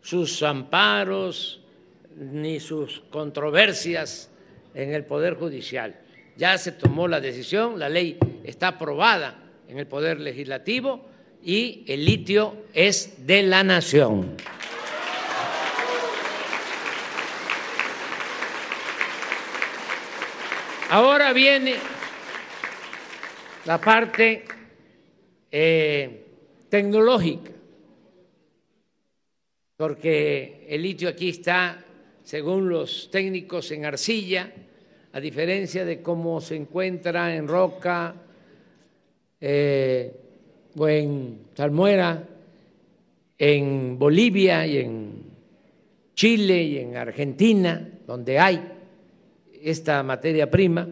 sus 0.00 0.42
amparos 0.42 1.60
ni 2.16 2.58
sus 2.58 2.98
controversias 3.10 4.28
en 4.74 4.92
el 4.92 5.04
Poder 5.04 5.34
Judicial. 5.34 6.00
Ya 6.36 6.58
se 6.58 6.72
tomó 6.72 7.06
la 7.06 7.20
decisión, 7.20 7.78
la 7.78 7.88
ley 7.88 8.18
está 8.42 8.66
aprobada 8.66 9.38
en 9.68 9.78
el 9.78 9.86
Poder 9.86 10.18
Legislativo 10.18 11.08
y 11.44 11.84
el 11.86 12.04
litio 12.04 12.64
es 12.74 13.24
de 13.24 13.44
la 13.44 13.62
nación. 13.62 14.34
Ahora 20.90 21.32
viene 21.32 21.76
la 23.64 23.80
parte 23.80 24.44
eh, 25.52 26.26
tecnológica 26.68 27.57
porque 29.78 30.66
el 30.68 30.82
litio 30.82 31.08
aquí 31.08 31.28
está, 31.28 31.84
según 32.24 32.68
los 32.68 33.08
técnicos, 33.12 33.70
en 33.70 33.84
arcilla, 33.84 34.52
a 35.12 35.20
diferencia 35.20 35.84
de 35.84 36.02
cómo 36.02 36.40
se 36.40 36.56
encuentra 36.56 37.36
en 37.36 37.46
roca 37.46 38.12
eh, 39.40 40.12
o 40.76 40.88
en 40.88 41.42
salmuera, 41.54 42.28
en 43.38 43.96
Bolivia 43.96 44.66
y 44.66 44.78
en 44.78 45.12
Chile 46.12 46.60
y 46.60 46.78
en 46.78 46.96
Argentina, 46.96 47.88
donde 48.04 48.36
hay 48.36 48.60
esta 49.62 50.02
materia 50.02 50.50
prima. 50.50 50.88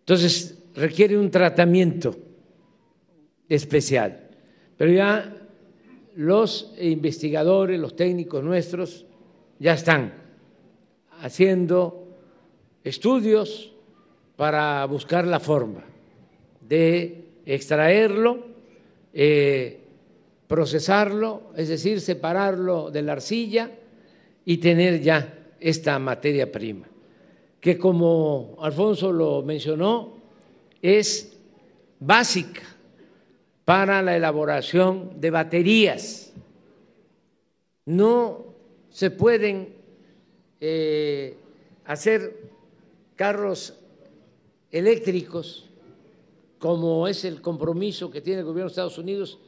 Entonces 0.00 0.58
requiere 0.74 1.16
un 1.16 1.30
tratamiento 1.30 2.16
especial. 3.48 4.30
Pero 4.76 4.90
ya 4.90 5.47
los 6.18 6.72
investigadores, 6.80 7.78
los 7.78 7.94
técnicos 7.94 8.42
nuestros, 8.42 9.06
ya 9.60 9.74
están 9.74 10.14
haciendo 11.20 12.08
estudios 12.82 13.72
para 14.34 14.84
buscar 14.86 15.28
la 15.28 15.38
forma 15.38 15.84
de 16.60 17.24
extraerlo, 17.46 18.46
eh, 19.14 19.78
procesarlo, 20.48 21.52
es 21.56 21.68
decir, 21.68 22.00
separarlo 22.00 22.90
de 22.90 23.02
la 23.02 23.12
arcilla 23.12 23.70
y 24.44 24.56
tener 24.56 25.00
ya 25.00 25.52
esta 25.60 26.00
materia 26.00 26.50
prima, 26.50 26.88
que 27.60 27.78
como 27.78 28.56
Alfonso 28.60 29.12
lo 29.12 29.42
mencionó, 29.42 30.14
es 30.82 31.38
básica 32.00 32.62
para 33.68 34.00
la 34.00 34.16
elaboración 34.16 35.20
de 35.20 35.30
baterías. 35.30 36.32
No 37.84 38.46
se 38.88 39.10
pueden 39.10 39.74
eh, 40.58 41.36
hacer 41.84 42.48
carros 43.14 43.78
eléctricos 44.70 45.68
como 46.58 47.08
es 47.08 47.26
el 47.26 47.42
compromiso 47.42 48.10
que 48.10 48.22
tiene 48.22 48.38
el 48.38 48.46
gobierno 48.46 48.68
de 48.68 48.72
Estados 48.72 48.96
Unidos 48.96 49.38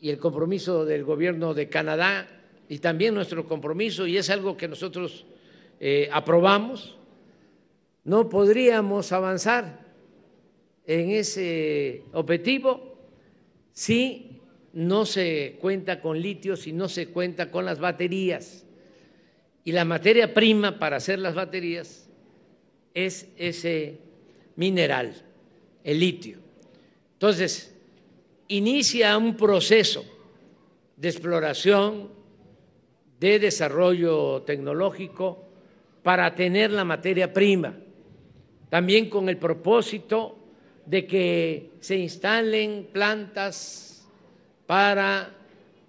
y 0.00 0.08
el 0.08 0.16
compromiso 0.16 0.86
del 0.86 1.04
gobierno 1.04 1.52
de 1.52 1.68
Canadá 1.68 2.26
y 2.70 2.78
también 2.78 3.14
nuestro 3.14 3.46
compromiso, 3.46 4.06
y 4.06 4.16
es 4.16 4.30
algo 4.30 4.56
que 4.56 4.66
nosotros 4.66 5.26
eh, 5.78 6.08
aprobamos, 6.10 6.96
no 8.04 8.30
podríamos 8.30 9.12
avanzar 9.12 9.84
en 10.86 11.10
ese 11.10 12.04
objetivo 12.14 12.91
si 13.72 14.40
no 14.72 15.04
se 15.06 15.58
cuenta 15.60 16.00
con 16.00 16.20
litio, 16.20 16.56
si 16.56 16.72
no 16.72 16.88
se 16.88 17.08
cuenta 17.08 17.50
con 17.50 17.64
las 17.64 17.78
baterías. 17.78 18.64
Y 19.64 19.72
la 19.72 19.84
materia 19.84 20.34
prima 20.34 20.78
para 20.78 20.96
hacer 20.96 21.18
las 21.18 21.34
baterías 21.34 22.08
es 22.94 23.28
ese 23.36 23.98
mineral, 24.56 25.14
el 25.84 26.00
litio. 26.00 26.38
Entonces, 27.14 27.74
inicia 28.48 29.16
un 29.16 29.36
proceso 29.36 30.04
de 30.96 31.08
exploración, 31.08 32.10
de 33.20 33.38
desarrollo 33.38 34.42
tecnológico 34.42 35.44
para 36.02 36.34
tener 36.34 36.72
la 36.72 36.84
materia 36.84 37.32
prima, 37.32 37.78
también 38.68 39.08
con 39.08 39.28
el 39.28 39.36
propósito 39.36 40.41
de 40.86 41.06
que 41.06 41.70
se 41.80 41.96
instalen 41.96 42.88
plantas 42.92 44.06
para 44.66 45.30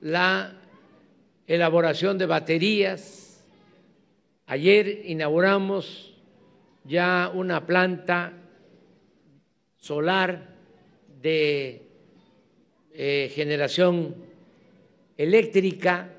la 0.01 0.53
elaboración 1.47 2.17
de 2.17 2.25
baterías. 2.25 3.43
Ayer 4.45 5.03
inauguramos 5.05 6.15
ya 6.83 7.31
una 7.33 7.65
planta 7.65 8.33
solar 9.77 10.53
de 11.21 11.81
eh, 12.93 13.31
generación 13.33 14.15
eléctrica, 15.17 16.09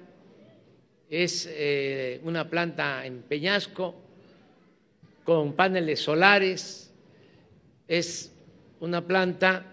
es 1.11 1.49
eh, 1.51 2.21
una 2.25 2.49
planta 2.49 3.07
en 3.07 3.23
Peñasco 3.23 3.95
con 5.23 5.53
paneles 5.55 6.01
solares, 6.01 6.93
es 7.87 8.34
una 8.85 9.07
planta 9.07 9.65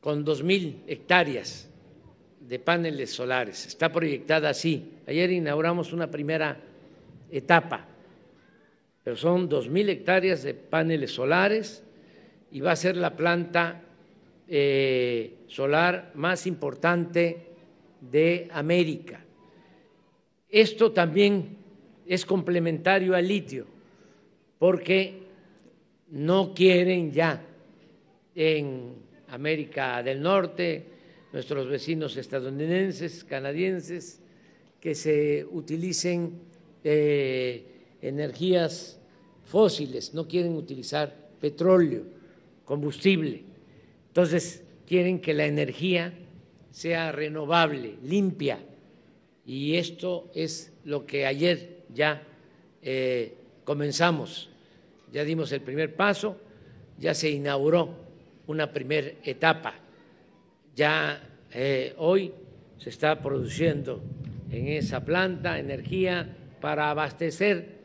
con 0.00 0.24
dos 0.24 0.42
mil 0.42 0.82
hectáreas 0.86 1.68
de 2.40 2.58
paneles 2.58 3.10
solares. 3.12 3.66
Está 3.66 3.92
proyectada 3.92 4.48
así. 4.48 4.92
Ayer 5.06 5.30
inauguramos 5.30 5.92
una 5.92 6.10
primera 6.10 6.58
etapa, 7.30 7.86
pero 9.02 9.16
son 9.16 9.48
dos 9.48 9.68
mil 9.68 9.90
hectáreas 9.90 10.42
de 10.42 10.54
paneles 10.54 11.12
solares 11.12 11.82
y 12.50 12.60
va 12.60 12.72
a 12.72 12.76
ser 12.76 12.96
la 12.96 13.14
planta 13.14 13.82
eh, 14.48 15.34
solar 15.46 16.12
más 16.14 16.46
importante 16.46 17.48
de 18.00 18.48
América. 18.52 19.20
Esto 20.48 20.92
también 20.92 21.58
es 22.06 22.24
complementario 22.24 23.14
al 23.14 23.28
litio, 23.28 23.66
porque 24.58 25.24
no 26.10 26.54
quieren 26.54 27.12
ya 27.12 27.42
en 28.34 28.94
América 29.28 30.02
del 30.02 30.20
Norte, 30.22 30.86
nuestros 31.32 31.68
vecinos 31.68 32.16
estadounidenses, 32.16 33.24
canadienses, 33.24 34.20
que 34.80 34.94
se 34.94 35.46
utilicen 35.50 36.32
eh, 36.84 37.64
energías 38.02 39.00
fósiles, 39.44 40.14
no 40.14 40.28
quieren 40.28 40.54
utilizar 40.54 41.30
petróleo, 41.40 42.04
combustible. 42.64 43.42
Entonces, 44.08 44.62
quieren 44.86 45.20
que 45.20 45.34
la 45.34 45.46
energía 45.46 46.12
sea 46.70 47.12
renovable, 47.12 47.96
limpia, 48.02 48.58
y 49.46 49.76
esto 49.76 50.30
es 50.34 50.72
lo 50.84 51.06
que 51.06 51.26
ayer 51.26 51.84
ya 51.92 52.22
eh, 52.82 53.34
comenzamos, 53.64 54.50
ya 55.12 55.24
dimos 55.24 55.52
el 55.52 55.60
primer 55.60 55.94
paso, 55.94 56.36
ya 56.98 57.14
se 57.14 57.30
inauguró 57.30 58.03
una 58.46 58.70
primera 58.70 59.08
etapa, 59.22 59.74
ya 60.74 61.20
eh, 61.52 61.94
hoy 61.98 62.32
se 62.78 62.90
está 62.90 63.20
produciendo 63.20 64.02
en 64.50 64.68
esa 64.68 65.04
planta 65.04 65.58
energía 65.58 66.36
para 66.60 66.90
abastecer 66.90 67.78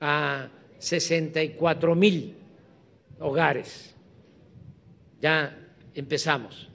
a 0.00 0.48
64 0.78 1.94
mil 1.94 2.36
hogares. 3.18 3.94
Ya 5.20 5.56
empezamos, 5.94 6.68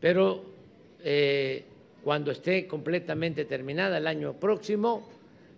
pero 0.00 0.44
eh, 1.04 1.64
cuando 2.02 2.32
esté 2.32 2.66
completamente 2.66 3.44
terminada 3.44 3.98
el 3.98 4.06
año 4.06 4.32
próximo, 4.34 5.08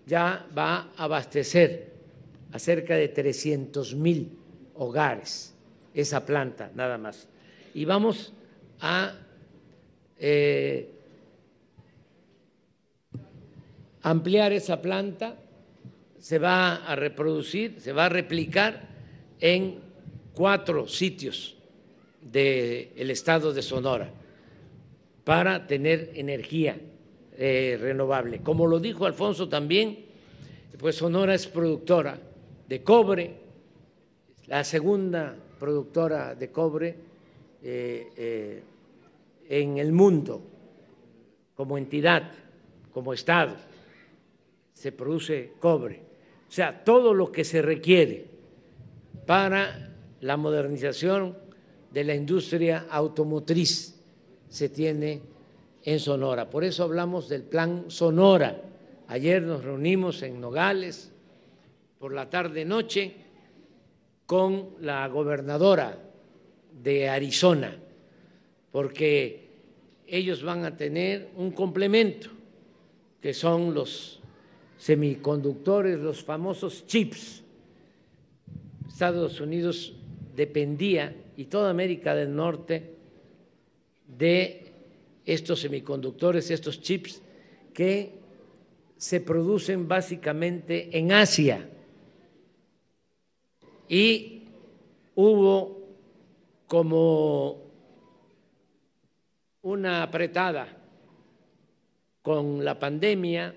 ya 0.06 0.46
va 0.56 0.90
a 0.96 1.04
abastecer 1.04 1.92
a 2.52 2.58
cerca 2.58 2.94
de 2.96 3.08
300 3.08 3.94
mil 3.94 4.38
hogares 4.74 5.57
esa 6.00 6.24
planta 6.24 6.70
nada 6.76 6.96
más. 6.96 7.26
Y 7.74 7.84
vamos 7.84 8.32
a 8.80 9.14
eh, 10.16 10.88
ampliar 14.02 14.52
esa 14.52 14.80
planta, 14.80 15.34
se 16.20 16.38
va 16.38 16.76
a 16.76 16.94
reproducir, 16.94 17.80
se 17.80 17.92
va 17.92 18.06
a 18.06 18.08
replicar 18.08 18.88
en 19.40 19.80
cuatro 20.34 20.86
sitios 20.86 21.56
del 22.22 23.10
estado 23.10 23.52
de 23.52 23.62
Sonora 23.62 24.08
para 25.24 25.66
tener 25.66 26.12
energía 26.14 26.78
eh, 27.36 27.76
renovable. 27.80 28.38
Como 28.38 28.68
lo 28.68 28.78
dijo 28.78 29.04
Alfonso 29.04 29.48
también, 29.48 30.06
pues 30.78 30.94
Sonora 30.94 31.34
es 31.34 31.48
productora 31.48 32.20
de 32.68 32.82
cobre, 32.84 33.34
la 34.46 34.62
segunda 34.62 35.36
productora 35.58 36.34
de 36.34 36.50
cobre 36.50 36.96
eh, 37.62 38.12
eh, 38.16 38.62
en 39.48 39.78
el 39.78 39.92
mundo 39.92 40.42
como 41.54 41.76
entidad, 41.76 42.30
como 42.92 43.12
Estado, 43.12 43.56
se 44.72 44.92
produce 44.92 45.54
cobre. 45.58 46.02
O 46.48 46.52
sea, 46.52 46.84
todo 46.84 47.12
lo 47.12 47.32
que 47.32 47.44
se 47.44 47.60
requiere 47.60 48.26
para 49.26 49.92
la 50.20 50.36
modernización 50.36 51.36
de 51.90 52.04
la 52.04 52.14
industria 52.14 52.86
automotriz 52.90 54.00
se 54.48 54.68
tiene 54.68 55.20
en 55.82 55.98
Sonora. 55.98 56.48
Por 56.48 56.64
eso 56.64 56.84
hablamos 56.84 57.28
del 57.28 57.42
plan 57.42 57.86
Sonora. 57.88 58.62
Ayer 59.08 59.42
nos 59.42 59.64
reunimos 59.64 60.22
en 60.22 60.40
Nogales 60.40 61.12
por 61.98 62.12
la 62.12 62.30
tarde-noche 62.30 63.27
con 64.28 64.74
la 64.82 65.08
gobernadora 65.08 65.98
de 66.82 67.08
Arizona, 67.08 67.74
porque 68.70 69.48
ellos 70.06 70.42
van 70.42 70.66
a 70.66 70.76
tener 70.76 71.30
un 71.34 71.50
complemento, 71.50 72.28
que 73.22 73.32
son 73.32 73.72
los 73.72 74.20
semiconductores, 74.76 75.98
los 75.98 76.22
famosos 76.22 76.86
chips. 76.86 77.42
Estados 78.86 79.40
Unidos 79.40 79.94
dependía, 80.36 81.16
y 81.38 81.46
toda 81.46 81.70
América 81.70 82.14
del 82.14 82.36
Norte, 82.36 82.96
de 84.06 84.72
estos 85.24 85.60
semiconductores, 85.60 86.50
estos 86.50 86.82
chips 86.82 87.22
que 87.72 88.12
se 88.98 89.22
producen 89.22 89.88
básicamente 89.88 90.98
en 90.98 91.12
Asia. 91.12 91.66
Y 93.88 94.42
hubo 95.14 95.78
como 96.66 97.62
una 99.62 100.02
apretada 100.02 100.68
con 102.22 102.64
la 102.64 102.78
pandemia 102.78 103.54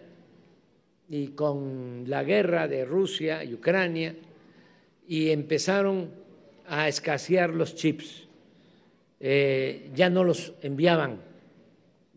y 1.09 1.27
con 1.29 2.05
la 2.07 2.23
guerra 2.23 2.67
de 2.67 2.85
Rusia 2.85 3.43
y 3.43 3.53
Ucrania 3.53 4.15
y 5.07 5.29
empezaron 5.29 6.09
a 6.67 6.87
escasear 6.87 7.49
los 7.49 7.75
chips. 7.75 8.27
Eh, 9.19 9.91
ya 9.93 10.09
no 10.09 10.23
los 10.23 10.53
enviaban 10.61 11.19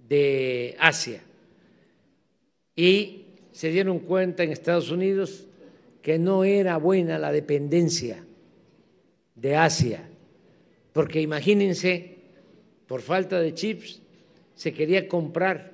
de 0.09 0.77
Asia. 0.79 1.21
Y 2.77 3.25
se 3.53 3.71
dieron 3.71 3.99
cuenta 3.99 4.43
en 4.45 4.53
Estados 4.53 4.91
Unidos 4.91 5.47
que 6.05 6.19
no 6.19 6.45
era 6.45 6.77
buena 6.77 7.19
la 7.19 7.33
dependencia 7.33 8.23
de 9.35 9.57
Asia, 9.57 10.07
porque 10.93 11.23
imagínense, 11.23 12.19
por 12.87 13.01
falta 13.01 13.41
de 13.41 13.55
chips, 13.55 14.03
se 14.55 14.75
quería 14.75 15.09
comprar 15.09 15.73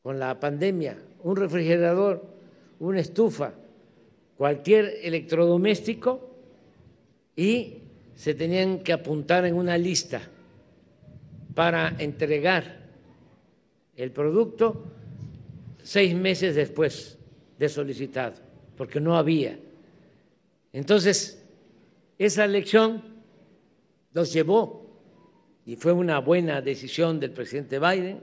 con 0.00 0.18
la 0.18 0.40
pandemia 0.40 0.96
un 1.22 1.36
refrigerador, 1.36 2.24
una 2.78 3.00
estufa, 3.00 3.52
cualquier 4.38 4.94
electrodoméstico 5.02 6.30
y 7.36 7.82
se 8.14 8.32
tenían 8.32 8.78
que 8.78 8.94
apuntar 8.94 9.44
en 9.44 9.56
una 9.56 9.76
lista 9.76 10.22
para 11.54 11.96
entregar 11.98 12.88
el 13.94 14.10
producto 14.10 14.86
seis 15.82 16.14
meses 16.14 16.54
después 16.54 17.18
de 17.58 17.68
solicitado, 17.68 18.48
porque 18.80 18.98
no 18.98 19.14
había. 19.14 19.58
Entonces, 20.72 21.38
esa 22.16 22.46
elección 22.46 23.02
nos 24.14 24.32
llevó, 24.32 24.86
y 25.66 25.76
fue 25.76 25.92
una 25.92 26.18
buena 26.20 26.62
decisión 26.62 27.20
del 27.20 27.32
presidente 27.32 27.78
Biden, 27.78 28.22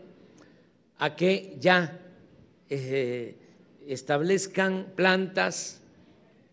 a 0.97 1.15
que 1.15 1.57
ya 1.59 1.99
eh, 2.71 3.35
establezcan 3.85 4.93
plantas 4.95 5.79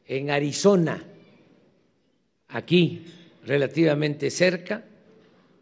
en 0.04 0.30
Arizona, 0.30 1.02
aquí 2.48 3.06
relativamente 3.46 4.30
cerca, 4.30 4.84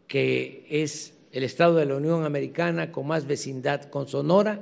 que 0.05 0.67
es 0.69 1.13
el 1.31 1.45
Estado 1.45 1.75
de 1.75 1.85
la 1.85 1.95
Unión 1.95 2.25
Americana 2.25 2.91
con 2.91 3.07
más 3.07 3.25
vecindad 3.25 3.85
con 3.85 4.09
Sonora, 4.09 4.59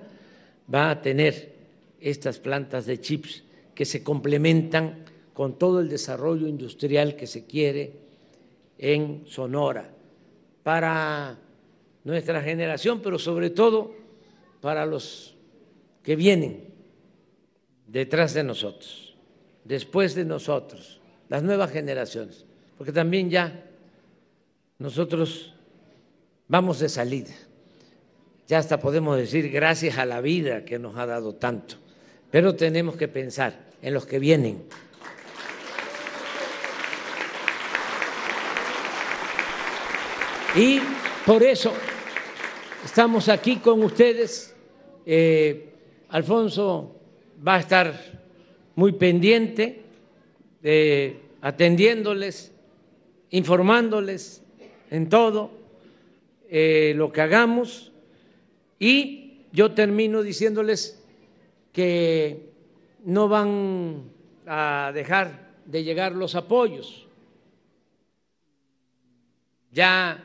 va 0.71 0.91
a 0.91 1.01
tener 1.01 1.55
estas 1.99 2.37
plantas 2.37 2.85
de 2.85 3.01
chips 3.01 3.45
que 3.75 3.86
se 3.86 4.03
complementan 4.03 5.05
con 5.34 5.57
todo 5.57 5.79
el 5.79 5.89
desarrollo 5.89 6.47
industrial 6.47 7.15
que 7.15 7.27
se 7.27 7.45
quiere 7.45 7.93
en 8.77 9.23
Sonora. 9.27 9.89
Para 10.63 11.38
nuestra 12.03 12.41
generación, 12.41 13.01
pero 13.01 13.17
sobre 13.17 13.49
todo 13.49 13.93
para 14.60 14.86
los 14.86 15.36
que 16.03 16.15
vienen 16.15 16.65
detrás 17.88 18.34
de 18.34 18.43
nosotros, 18.43 19.15
después 19.63 20.15
de 20.15 20.25
nosotros, 20.25 21.01
las 21.29 21.43
nuevas 21.43 21.71
generaciones. 21.71 22.45
Porque 22.77 22.91
también 22.91 23.29
ya 23.29 23.65
nosotros 24.79 25.53
vamos 26.47 26.79
de 26.79 26.89
salida. 26.89 27.34
Ya 28.47 28.57
hasta 28.57 28.79
podemos 28.79 29.17
decir 29.17 29.49
gracias 29.49 29.97
a 29.97 30.05
la 30.05 30.19
vida 30.19 30.65
que 30.65 30.79
nos 30.79 30.97
ha 30.97 31.05
dado 31.05 31.36
tanto, 31.36 31.75
pero 32.31 32.55
tenemos 32.55 32.95
que 32.95 33.07
pensar 33.07 33.59
en 33.81 33.93
los 33.93 34.05
que 34.05 34.17
vienen. 34.17 34.63
Y 40.55 40.79
por 41.25 41.43
eso 41.43 41.71
estamos 42.83 43.29
aquí 43.29 43.57
con 43.57 43.83
ustedes. 43.83 44.55
Eh, 45.05 45.69
Alfonso 46.09 46.95
va 47.45 47.55
a 47.55 47.59
estar 47.59 48.21
muy 48.75 48.93
pendiente, 48.93 49.81
eh, 50.63 51.19
atendiéndoles 51.41 52.51
informándoles 53.31 54.43
en 54.89 55.09
todo 55.09 55.51
eh, 56.49 56.93
lo 56.95 57.11
que 57.11 57.21
hagamos 57.21 57.91
y 58.77 59.39
yo 59.53 59.71
termino 59.71 60.21
diciéndoles 60.21 61.00
que 61.71 62.49
no 63.05 63.27
van 63.27 64.12
a 64.45 64.91
dejar 64.93 65.51
de 65.65 65.84
llegar 65.84 66.13
los 66.13 66.36
apoyos. 66.36 67.07
Ya 69.71 70.23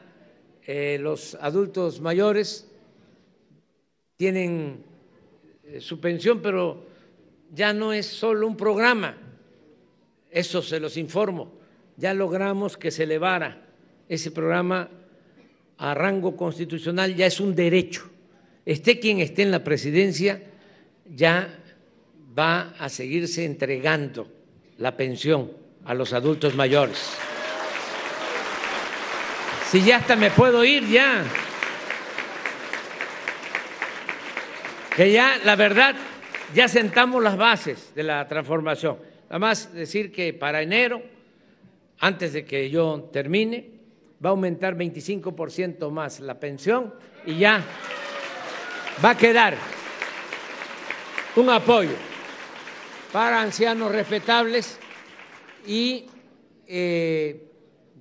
eh, 0.67 0.99
los 1.01 1.37
adultos 1.37 2.01
mayores 2.01 2.69
tienen 4.17 4.83
eh, 5.65 5.81
su 5.81 6.01
pensión, 6.01 6.41
pero 6.43 6.85
ya 7.55 7.73
no 7.73 7.93
es 7.93 8.07
solo 8.07 8.47
un 8.47 8.57
programa, 8.57 9.17
eso 10.31 10.63
se 10.63 10.81
los 10.81 10.97
informo 10.97 11.57
ya 11.97 12.15
logramos 12.15 12.77
que 12.77 12.91
se 12.91 13.05
elevara 13.05 13.63
ese 14.09 14.31
programa 14.31 14.89
a 15.79 15.95
rango 15.95 16.37
constitucional 16.37 17.15
ya 17.15 17.27
es 17.27 17.41
un 17.41 17.55
derecho. 17.55 18.09
Esté 18.65 18.99
quien 18.99 19.21
esté 19.21 19.43
en 19.43 19.51
la 19.51 19.65
presidencia, 19.65 20.43
ya 21.15 21.49
va 22.37 22.75
a 22.79 22.89
seguirse 22.89 23.45
entregando 23.45 24.29
la 24.79 24.97
pensión 24.97 25.51
a 25.85 25.95
los 25.95 26.13
adultos 26.13 26.55
mayores. 26.55 27.17
Si 29.71 29.83
ya 29.83 29.97
hasta 29.97 30.17
me 30.17 30.31
puedo 30.31 30.65
ir 30.65 30.87
ya. 30.89 31.25
Que 34.95 35.13
ya, 35.13 35.39
la 35.45 35.57
verdad, 35.57 35.95
ya 36.55 36.69
sentamos 36.69 37.23
las 37.23 37.37
bases 37.37 37.95
de 37.95 38.03
la 38.03 38.27
transformación. 38.27 38.99
Nada 39.25 39.39
más 39.39 39.73
decir 39.75 40.13
que 40.13 40.33
para 40.33 40.63
enero, 40.63 41.03
antes 41.99 42.33
de 42.33 42.45
que 42.45 42.71
yo 42.71 43.11
termine, 43.13 43.71
va 44.25 44.31
a 44.31 44.33
aumentar 44.33 44.77
25% 44.77 45.91
más 45.91 46.21
la 46.21 46.39
pensión 46.39 46.95
y 47.27 47.39
ya 47.39 47.63
va 49.05 49.11
a 49.11 49.17
quedar 49.17 49.57
un 51.37 51.51
apoyo 51.51 51.95
para 53.13 53.43
ancianos 53.43 53.93
respetables 53.93 54.79
y 55.67 56.07
eh, 56.67 57.47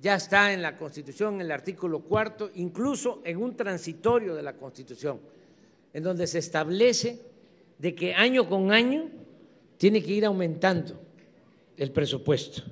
ya 0.00 0.14
está 0.14 0.52
en 0.52 0.62
la 0.62 0.76
Constitución, 0.76 1.34
en 1.34 1.40
el 1.42 1.52
artículo 1.52 2.00
cuarto, 2.00 2.50
incluso 2.54 3.20
en 3.24 3.36
un 3.42 3.54
transitorio 3.54 4.34
de 4.34 4.42
la 4.42 4.54
Constitución, 4.54 5.20
en 5.92 6.02
donde 6.02 6.26
se 6.26 6.38
establece 6.38 7.20
de 7.78 7.94
que 7.94 8.14
año 8.14 8.48
con 8.48 8.72
año 8.72 9.10
tiene 9.76 10.02
que 10.02 10.12
ir 10.12 10.24
aumentando 10.24 10.98
el 11.76 11.92
presupuesto 11.92 12.62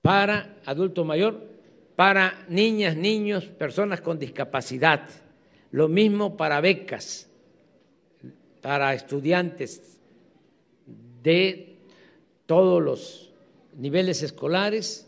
para 0.00 0.56
adulto 0.64 1.04
mayor, 1.04 1.48
para 1.96 2.44
niñas, 2.48 2.96
niños, 2.96 3.44
personas 3.44 4.00
con 4.00 4.18
discapacidad, 4.18 5.06
lo 5.70 5.88
mismo 5.88 6.36
para 6.36 6.60
becas, 6.60 7.28
para 8.62 8.94
estudiantes 8.94 9.98
de 11.22 11.76
todos 12.46 12.82
los 12.82 13.32
niveles 13.76 14.22
escolares, 14.22 15.06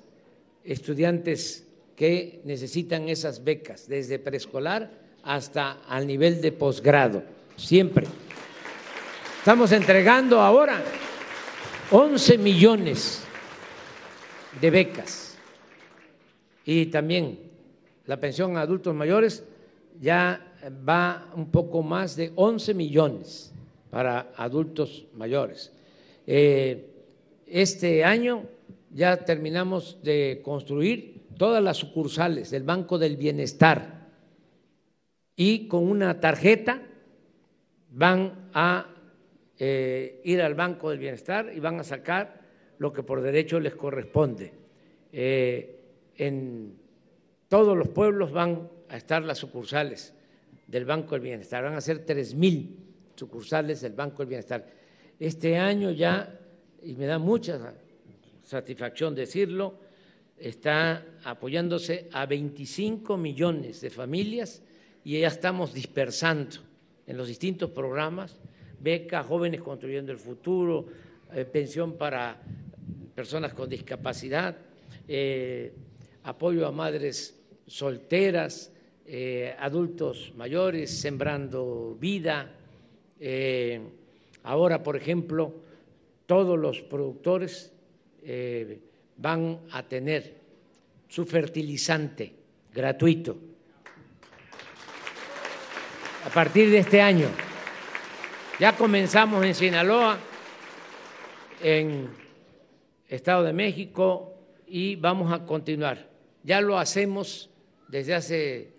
estudiantes 0.65 1.67
que 1.97 2.41
necesitan 2.45 3.09
esas 3.09 3.45
becas, 3.45 3.89
desde 3.89 4.19
preescolar 4.19 4.91
hasta 5.23 5.85
al 5.89 6.07
nivel 6.07 6.41
de 6.41 6.53
posgrado, 6.53 7.23
siempre. 7.57 8.07
Estamos 9.39 9.73
entregando 9.73 10.41
ahora 10.41 10.83
11 11.91 12.39
millones 12.39 13.23
de 14.61 14.71
becas 14.71 15.37
y 16.65 16.87
también 16.87 17.39
la 18.07 18.19
pensión 18.19 18.57
a 18.57 18.63
adultos 18.63 18.95
mayores 18.95 19.45
ya 20.01 20.54
va 20.71 21.31
un 21.35 21.51
poco 21.51 21.83
más 21.83 22.17
de 22.17 22.33
11 22.35 22.75
millones 22.75 23.53
para 23.91 24.33
adultos 24.37 25.07
mayores. 25.15 25.73
Eh, 26.27 26.91
este 27.47 28.05
año 28.05 28.45
ya 28.91 29.25
terminamos 29.25 29.99
de 30.03 30.41
construir 30.43 31.23
todas 31.37 31.63
las 31.63 31.77
sucursales 31.77 32.51
del 32.51 32.63
Banco 32.63 32.99
del 32.99 33.17
Bienestar 33.17 34.09
y 35.37 35.69
con 35.69 35.89
una 35.89 36.21
tarjeta 36.21 36.83
van 37.91 38.51
a 38.55 38.87
eh, 39.59 40.21
ir 40.25 40.41
al 40.41 40.55
Banco 40.55 40.91
del 40.91 40.99
Bienestar 40.99 41.53
y 41.55 41.61
van 41.61 41.81
a 41.81 41.85
sacar 41.85 42.41
lo 42.79 42.93
que 42.93 43.03
por 43.03 43.21
derecho 43.21 43.61
les 43.61 43.75
corresponde. 43.75 44.53
Eh, 45.13 45.81
en 46.17 46.77
todos 47.49 47.77
los 47.77 47.89
pueblos 47.89 48.33
van 48.33 48.69
a 48.89 48.97
estar 48.97 49.23
las 49.23 49.39
sucursales 49.39 50.14
del 50.67 50.85
Banco 50.85 51.15
del 51.15 51.23
Bienestar, 51.23 51.65
van 51.65 51.75
a 51.75 51.81
ser 51.81 52.05
tres 52.05 52.35
mil 52.35 52.77
sucursales 53.15 53.81
del 53.81 53.93
Banco 53.93 54.19
del 54.19 54.29
Bienestar. 54.29 54.67
Este 55.19 55.57
año 55.57 55.91
ya, 55.91 56.39
y 56.83 56.95
me 56.95 57.07
da 57.07 57.19
mucha 57.19 57.75
satisfacción 58.43 59.15
decirlo, 59.15 59.79
está 60.39 61.05
apoyándose 61.25 62.09
a 62.13 62.27
25 62.27 63.17
millones 63.17 63.81
de 63.81 63.91
familias 63.91 64.63
y 65.05 65.21
ya 65.21 65.29
estamos 65.29 65.73
dispersando 65.73 66.57
en 67.07 67.17
los 67.17 67.29
distintos 67.29 67.71
programas, 67.71 68.37
beca, 68.81 69.23
jóvenes 69.23 69.61
construyendo 69.61 70.13
el 70.13 70.19
futuro, 70.19 70.87
eh, 71.33 71.45
pensión 71.45 71.97
para 71.97 72.41
personas 73.15 73.55
con 73.55 73.69
discapacidad, 73.69 74.57
eh, 75.07 75.73
apoyo 76.25 76.67
a 76.67 76.73
madres 76.73 77.39
solteras, 77.67 78.73
eh, 79.07 79.55
adultos 79.59 80.33
mayores, 80.37 80.91
sembrando 80.91 81.97
vida. 82.01 82.51
ahora, 84.43 84.83
por 84.83 84.97
ejemplo, 84.97 85.55
todos 86.27 86.59
los 86.59 86.81
productores 86.83 87.73
van 89.17 89.61
a 89.71 89.83
tener 89.83 90.35
su 91.09 91.25
fertilizante 91.25 92.33
gratuito 92.73 93.37
a 96.25 96.31
partir 96.31 96.71
de 96.71 96.79
este 96.79 97.01
año. 97.01 97.29
Ya 98.59 98.77
comenzamos 98.77 99.45
en 99.45 99.55
Sinaloa, 99.55 100.19
en 101.63 102.09
Estado 103.09 103.45
de 103.45 103.53
México 103.53 104.33
y 104.67 104.97
vamos 104.97 105.33
a 105.33 105.45
continuar. 105.45 106.09
Ya 106.43 106.61
lo 106.61 106.79
hacemos 106.79 107.51
desde 107.89 108.15
hace 108.15 108.74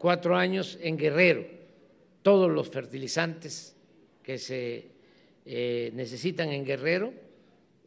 cuatro 0.00 0.34
años 0.34 0.78
en 0.80 0.96
Guerrero. 0.96 1.44
Todos 2.22 2.50
los 2.50 2.70
fertilizantes 2.70 3.76
que 4.22 4.38
se 4.38 4.86
eh, 5.44 5.90
necesitan 5.94 6.48
en 6.48 6.64
Guerrero 6.64 7.12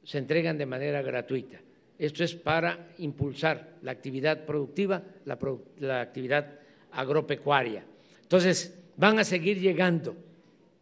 se 0.03 0.19
entregan 0.19 0.55
de 0.55 0.67
manera 0.67 1.01
gratuita. 1.01 1.59
Esto 1.97 2.23
es 2.23 2.35
para 2.35 2.89
impulsar 2.99 3.77
la 3.81 3.91
actividad 3.91 4.45
productiva, 4.45 5.01
la, 5.25 5.39
la 5.79 6.01
actividad 6.01 6.59
agropecuaria. 6.91 7.83
Entonces, 8.21 8.77
van 8.95 9.17
a 9.17 9.23
seguir 9.23 9.59
llegando 9.59 10.15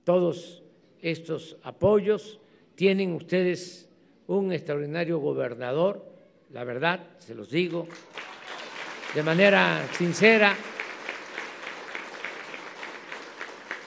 todos 0.04 0.64
estos 1.02 1.56
apoyos. 1.64 2.42
Tienen 2.76 3.14
ustedes 3.14 3.88
un 4.28 4.52
extraordinario 4.52 5.20
gobernador, 5.20 6.06
la 6.52 6.66
verdad, 6.66 7.08
se 7.20 7.36
los 7.36 7.50
digo, 7.50 7.88
de 9.16 9.24
manera 9.24 9.88
sincera. 9.98 10.58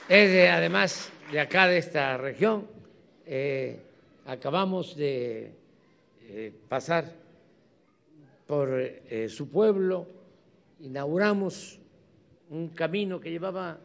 Es 0.07 0.51
además 0.51 1.11
de 1.33 1.41
acá, 1.41 1.67
de 1.67 1.79
esta 1.79 2.19
región. 2.19 2.67
Eh, 3.25 3.81
acabamos 4.27 4.95
de 4.97 5.51
eh, 6.21 6.53
pasar 6.69 7.11
por 8.47 8.69
eh, 8.79 9.31
su 9.31 9.49
pueblo, 9.49 10.07
inauguramos 10.81 11.79
un 12.51 12.69
camino 12.69 13.19
que 13.19 13.31
llevaba 13.31 13.79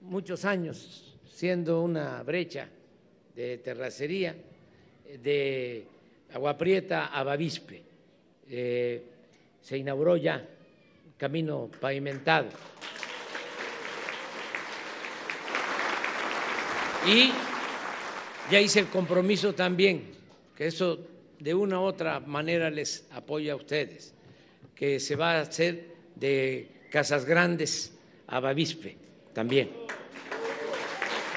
muchos 0.00 0.44
años 0.44 1.16
siendo 1.24 1.82
una 1.82 2.20
brecha 2.24 2.68
de 3.36 3.58
terracería 3.58 4.34
de 5.22 5.86
Agua 6.34 6.58
Prieta 6.58 7.06
a 7.06 7.22
Bavispe. 7.22 7.80
Se 8.48 9.78
inauguró 9.78 10.16
ya 10.16 10.44
camino 11.16 11.70
pavimentado. 11.80 12.48
Y 17.06 17.32
ya 18.50 18.60
hice 18.60 18.80
el 18.80 18.86
compromiso 18.86 19.54
también, 19.54 20.12
que 20.56 20.66
eso 20.66 20.98
de 21.38 21.54
una 21.54 21.80
u 21.80 21.84
otra 21.84 22.20
manera 22.20 22.70
les 22.70 23.06
apoya 23.12 23.54
a 23.54 23.56
ustedes, 23.56 24.14
que 24.74 25.00
se 25.00 25.16
va 25.16 25.32
a 25.32 25.40
hacer 25.42 25.94
de 26.14 26.68
Casas 26.90 27.24
Grandes 27.24 27.92
a 28.26 28.40
Bavispe 28.40 28.96
también 29.32 29.70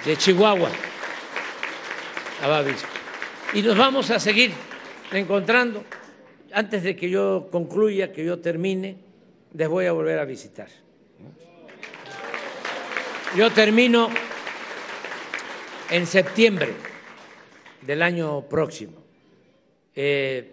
de 0.05 0.17
Chihuahua 0.17 0.69
a 2.41 2.47
Bavispe. 2.47 2.87
Y 3.53 3.61
nos 3.61 3.77
vamos 3.77 4.09
a 4.11 4.19
seguir 4.19 4.51
encontrando. 5.11 5.83
Antes 6.51 6.83
de 6.83 6.95
que 6.95 7.09
yo 7.09 7.47
concluya, 7.51 8.11
que 8.11 8.23
yo 8.25 8.39
termine, 8.39 8.97
les 9.53 9.67
voy 9.67 9.85
a 9.85 9.91
volver 9.91 10.19
a 10.19 10.25
visitar. 10.25 10.67
Yo 13.35 13.49
termino 13.51 14.09
en 15.93 16.07
septiembre 16.07 16.69
del 17.85 18.01
año 18.01 18.49
próximo. 18.49 18.93
Eh, 19.95 20.51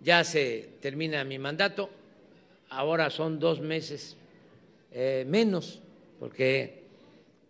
ya 0.00 0.24
se 0.24 0.66
termina 0.80 1.22
mi 1.24 1.38
mandato, 1.38 1.90
ahora 2.70 3.10
son 3.10 3.38
dos 3.38 3.60
meses 3.60 4.16
eh, 4.92 5.26
menos, 5.28 5.82
porque 6.18 6.84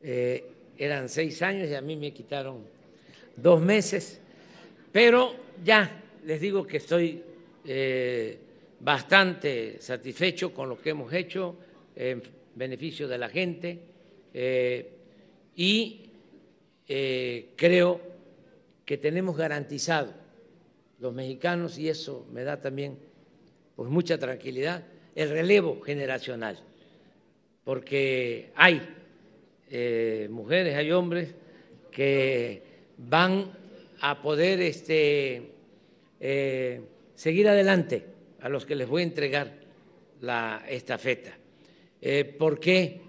eh, 0.03 0.51
eran 0.77 1.09
seis 1.09 1.41
años 1.43 1.71
y 1.71 1.77
a 1.77 1.81
mí 1.81 1.95
me 1.95 2.13
quitaron 2.13 2.65
dos 3.37 3.61
meses, 3.61 4.21
pero 4.91 5.33
ya 5.65 6.03
les 6.25 6.41
digo 6.41 6.67
que 6.67 6.79
estoy 6.79 7.23
bastante 8.81 9.77
satisfecho 9.81 10.53
con 10.53 10.69
lo 10.69 10.81
que 10.81 10.91
hemos 10.91 11.13
hecho. 11.13 11.55
en 11.95 12.21
beneficio 12.57 13.07
de 13.07 13.19
la 13.19 13.29
gente 13.29 13.79
y 15.55 16.08
eh, 16.89 17.51
creo 17.57 18.01
que 18.85 18.97
tenemos 18.97 19.37
garantizado 19.37 20.13
los 20.99 21.15
mexicanos, 21.15 21.79
y 21.79 21.89
eso 21.89 22.27
me 22.33 22.43
da 22.43 22.61
también 22.61 22.99
pues, 23.77 23.91
mucha 23.91 24.19
tranquilidad, 24.19 24.85
el 25.15 25.31
relevo 25.31 25.81
generacional, 25.81 26.59
porque 27.65 28.51
hay 28.57 28.81
eh, 29.71 30.29
mujeres, 30.31 30.75
hay 30.75 30.91
hombres 30.91 31.35
que 31.91 32.63
van 32.97 33.53
a 34.01 34.23
poder 34.23 34.61
este, 34.61 35.51
seguir 37.15 37.49
adelante 37.49 38.05
a 38.41 38.49
los 38.49 38.65
que 38.65 38.77
les 38.77 38.89
voy 38.89 39.03
a 39.03 39.07
entregar 39.07 39.53
la 40.21 40.65
estafeta. 40.69 41.37
Eh, 42.01 42.25
¿Por 42.25 42.61
qué 42.61 43.01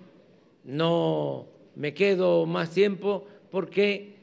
no 0.65 1.47
me 1.75 1.93
quedo 1.93 2.45
más 2.45 2.71
tiempo? 2.71 3.25
Porque 3.51 4.15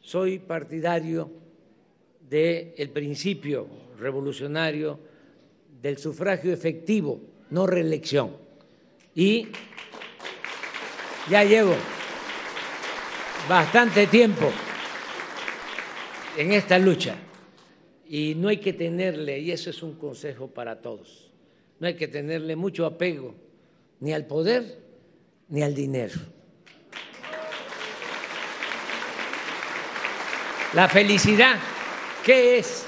soy 0.00 0.38
partidario 0.38 1.30
del 2.28 2.90
principio 2.90 3.66
revolucionario 3.98 4.98
del 5.82 5.98
sufragio 5.98 6.52
efectivo, 6.52 7.20
no 7.50 7.66
reelección. 7.66 8.36
Y 9.14 9.48
ya 11.28 11.44
llevo 11.44 11.74
bastante 13.48 14.06
tiempo 14.06 14.50
en 16.36 16.52
esta 16.52 16.78
lucha 16.78 17.16
y 18.08 18.34
no 18.34 18.48
hay 18.48 18.58
que 18.58 18.72
tenerle, 18.72 19.38
y 19.38 19.50
eso 19.50 19.70
es 19.70 19.82
un 19.82 19.94
consejo 19.94 20.48
para 20.48 20.80
todos, 20.80 21.30
no 21.78 21.86
hay 21.86 21.94
que 21.94 22.08
tenerle 22.08 22.56
mucho 22.56 22.86
apego 22.86 23.34
ni 24.00 24.12
al 24.12 24.26
poder 24.26 24.78
ni 25.48 25.62
al 25.62 25.74
dinero. 25.74 26.14
La 30.74 30.88
felicidad, 30.88 31.56
¿qué 32.24 32.58
es 32.58 32.86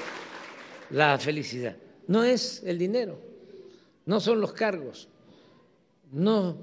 la 0.89 1.17
felicidad? 1.17 1.75
No 2.07 2.23
es 2.23 2.63
el 2.65 2.77
dinero, 2.77 3.19
no 4.05 4.19
son 4.19 4.39
los 4.41 4.53
cargos, 4.53 5.09
no 6.11 6.57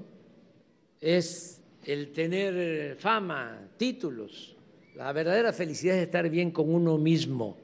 es 0.99 1.61
el 1.83 2.11
tener 2.11 2.95
fama, 2.95 3.69
títulos. 3.77 4.55
La 4.95 5.11
verdadera 5.13 5.53
felicidad 5.53 5.97
es 5.97 6.03
estar 6.03 6.29
bien 6.29 6.51
con 6.51 6.73
uno 6.73 6.97
mismo 6.97 7.57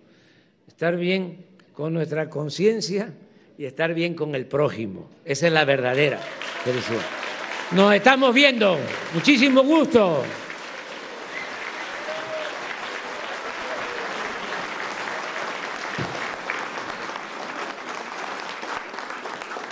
estar 0.68 0.96
bien 0.96 1.46
con 1.74 1.94
nuestra 1.94 2.30
conciencia 2.30 3.12
y 3.58 3.66
estar 3.66 3.96
bien 3.96 4.14
con 4.14 4.36
el 4.36 4.46
prójimo. 4.46 5.10
Esa 5.26 5.48
es 5.48 5.54
la 5.54 5.66
verdadera 5.66 6.20
felicidad. 6.64 7.02
Nos 7.72 7.96
estamos 7.96 8.34
viendo. 8.34 8.78
Muchísimo 9.14 9.64
gusto. 9.64 10.24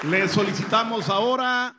Le 0.10 0.28
solicitamos 0.28 1.10
ahora 1.10 1.74